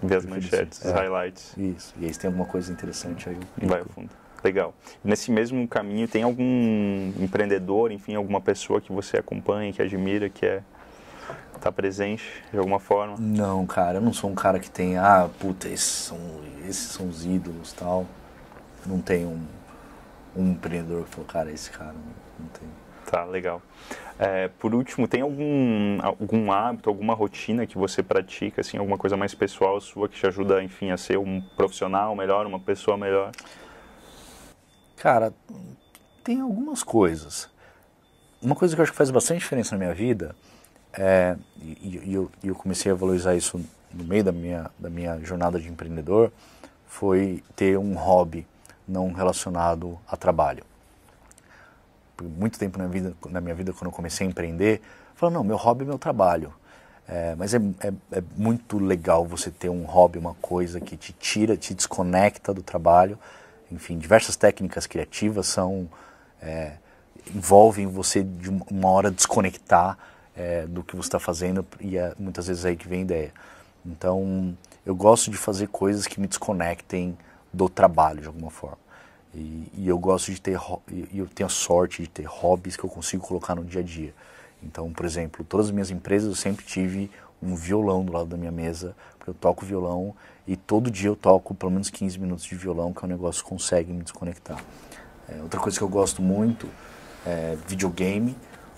[0.02, 1.54] Ver as manchetes, os é, highlights.
[1.58, 1.93] Isso.
[2.00, 3.38] E aí se tem alguma coisa interessante aí.
[3.58, 4.10] Vai ao fundo.
[4.43, 4.76] Legal.
[5.04, 10.46] Nesse mesmo caminho, tem algum empreendedor, enfim, alguma pessoa que você acompanha, que admira, que
[10.46, 10.62] é
[11.60, 13.16] tá presente de alguma forma?
[13.18, 16.18] Não, cara, eu não sou um cara que tem, ah, puta, esses são,
[16.68, 18.06] esses são os ídolos tal.
[18.86, 19.43] Não tem um,
[20.36, 21.96] um empreendedor que falou, cara, esse cara,
[22.39, 22.68] não tem.
[23.16, 23.61] Tá, legal.
[24.20, 29.16] É, por último, tem algum, algum hábito, alguma rotina que você pratica, assim, alguma coisa
[29.16, 33.32] mais pessoal sua que te ajuda, enfim, a ser um profissional melhor, uma pessoa melhor?
[34.97, 35.34] Cara,
[36.26, 37.49] tem algumas coisas.
[38.41, 40.36] Uma coisa que eu acho que faz bastante diferença na minha vida,
[40.91, 43.63] é, e, e eu, eu, comecei a valorizar isso
[43.93, 46.34] no meio da minha, da minha jornada de empreendedor,
[46.86, 48.45] foi ter um hobby
[48.86, 50.66] não relacionado a trabalho
[52.24, 54.82] muito tempo na, vida, na minha vida, quando eu comecei a empreender,
[55.16, 56.53] falando, não, meu hobby é meu trabalho.
[57.07, 61.13] É, mas é, é, é, muito legal você ter um hobby, uma coisa que te
[61.13, 63.20] tira, te desconecta do trabalho.
[63.72, 65.88] Enfim, diversas técnicas criativas são
[66.41, 66.74] é,
[67.34, 69.97] envolvem você de uma hora desconectar
[70.36, 73.34] é, do que você está fazendo e é muitas vezes aí que vem a ideia.
[73.86, 77.18] Então, eu gosto de fazer coisas que me desconectem
[77.53, 78.78] do trabalho de alguma forma.
[79.36, 80.58] E, e, eu gosto de ter,
[81.12, 83.84] e eu tenho a sorte de ter hobbies que eu consigo colocar no dia a
[83.84, 84.14] dia.
[84.64, 87.12] Então, por exemplo, todas as minhas empresas eu sempre tive
[87.44, 90.16] um violão do lado da minha mesa, porque eu toco violão
[90.48, 93.44] e todo dia eu toco pelo menos 15 minutos de violão, que é um negócio
[93.44, 94.64] que consegue me desconectar.
[95.28, 96.70] É, outra coisa que eu gosto muito
[97.26, 98.36] é videogame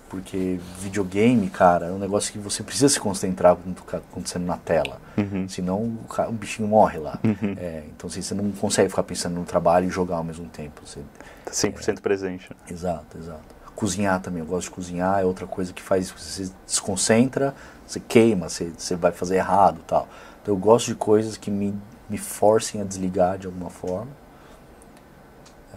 [0.10, 3.97] porque videogame, cara, é um negócio que você precisa se concentrar com o que está
[3.97, 5.01] acontecendo na tela.
[5.18, 5.47] Uhum.
[5.49, 7.20] Senão o, cara, o, bichinho morre lá.
[7.24, 7.55] Uhum.
[7.58, 10.82] É, então assim, você não consegue ficar pensando no trabalho e jogar ao mesmo tempo.
[10.86, 11.01] Você,
[11.45, 12.49] tá 100% é, presente.
[12.49, 12.55] Né?
[12.70, 13.58] Exato, exato.
[13.76, 17.53] Cozinhar também, eu gosto de cozinhar, é outra coisa que faz, você se desconcentra,
[17.86, 20.08] você queima, você, você vai fazer errado tal.
[20.41, 21.76] Então eu gosto de coisas que me,
[22.10, 24.12] me forcem a desligar de alguma forma.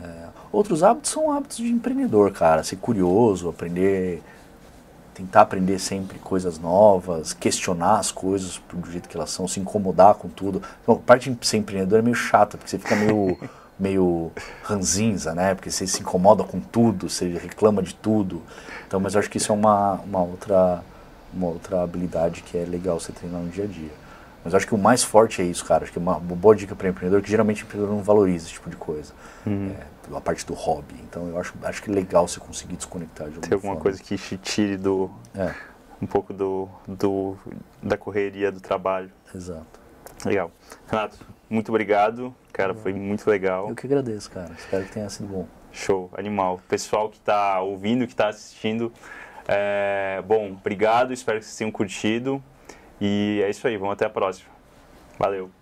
[0.02, 2.62] É, outros hábitos são hábitos de empreendedor, cara.
[2.62, 4.22] Ser curioso, aprender
[5.20, 10.14] tentar aprender sempre coisas novas, questionar as coisas do jeito que elas são, se incomodar
[10.14, 10.62] com tudo.
[10.88, 13.38] A parte de ser empreendedor é meio chata, porque você fica meio,
[13.78, 14.32] meio
[14.62, 15.54] ranzinza, né?
[15.54, 18.42] Porque você se incomoda com tudo, você reclama de tudo.
[18.86, 20.82] Então, mas eu acho que isso é uma, uma, outra,
[21.34, 23.92] uma outra habilidade que é legal você treinar no dia a dia.
[24.42, 25.84] Mas eu acho que o mais forte é isso, cara.
[25.84, 28.46] Acho que é uma, uma boa dica para empreendedor, que geralmente o empreendedor não valoriza
[28.46, 29.12] esse tipo de coisa.
[29.44, 29.70] Uhum.
[29.78, 29.84] É,
[30.16, 30.94] a parte do hobby.
[31.02, 33.82] Então eu acho, acho que é legal você conseguir desconectar de alguma Tem alguma forma.
[33.82, 35.10] coisa que te tire do.
[35.34, 35.54] É.
[36.02, 37.36] Um pouco do, do,
[37.82, 39.10] da correria do trabalho.
[39.34, 39.78] Exato.
[40.24, 40.50] Legal.
[40.88, 42.34] Renato, muito obrigado.
[42.52, 43.68] Cara, foi muito legal.
[43.68, 44.50] Eu que agradeço, cara.
[44.58, 45.46] Espero que tenha sido bom.
[45.72, 46.60] Show, animal.
[46.68, 48.92] Pessoal que está ouvindo, que está assistindo,
[49.46, 50.22] é...
[50.26, 51.12] bom, obrigado.
[51.12, 52.42] Espero que vocês tenham curtido.
[53.00, 54.50] E é isso aí, vamos até a próxima.
[55.18, 55.59] Valeu!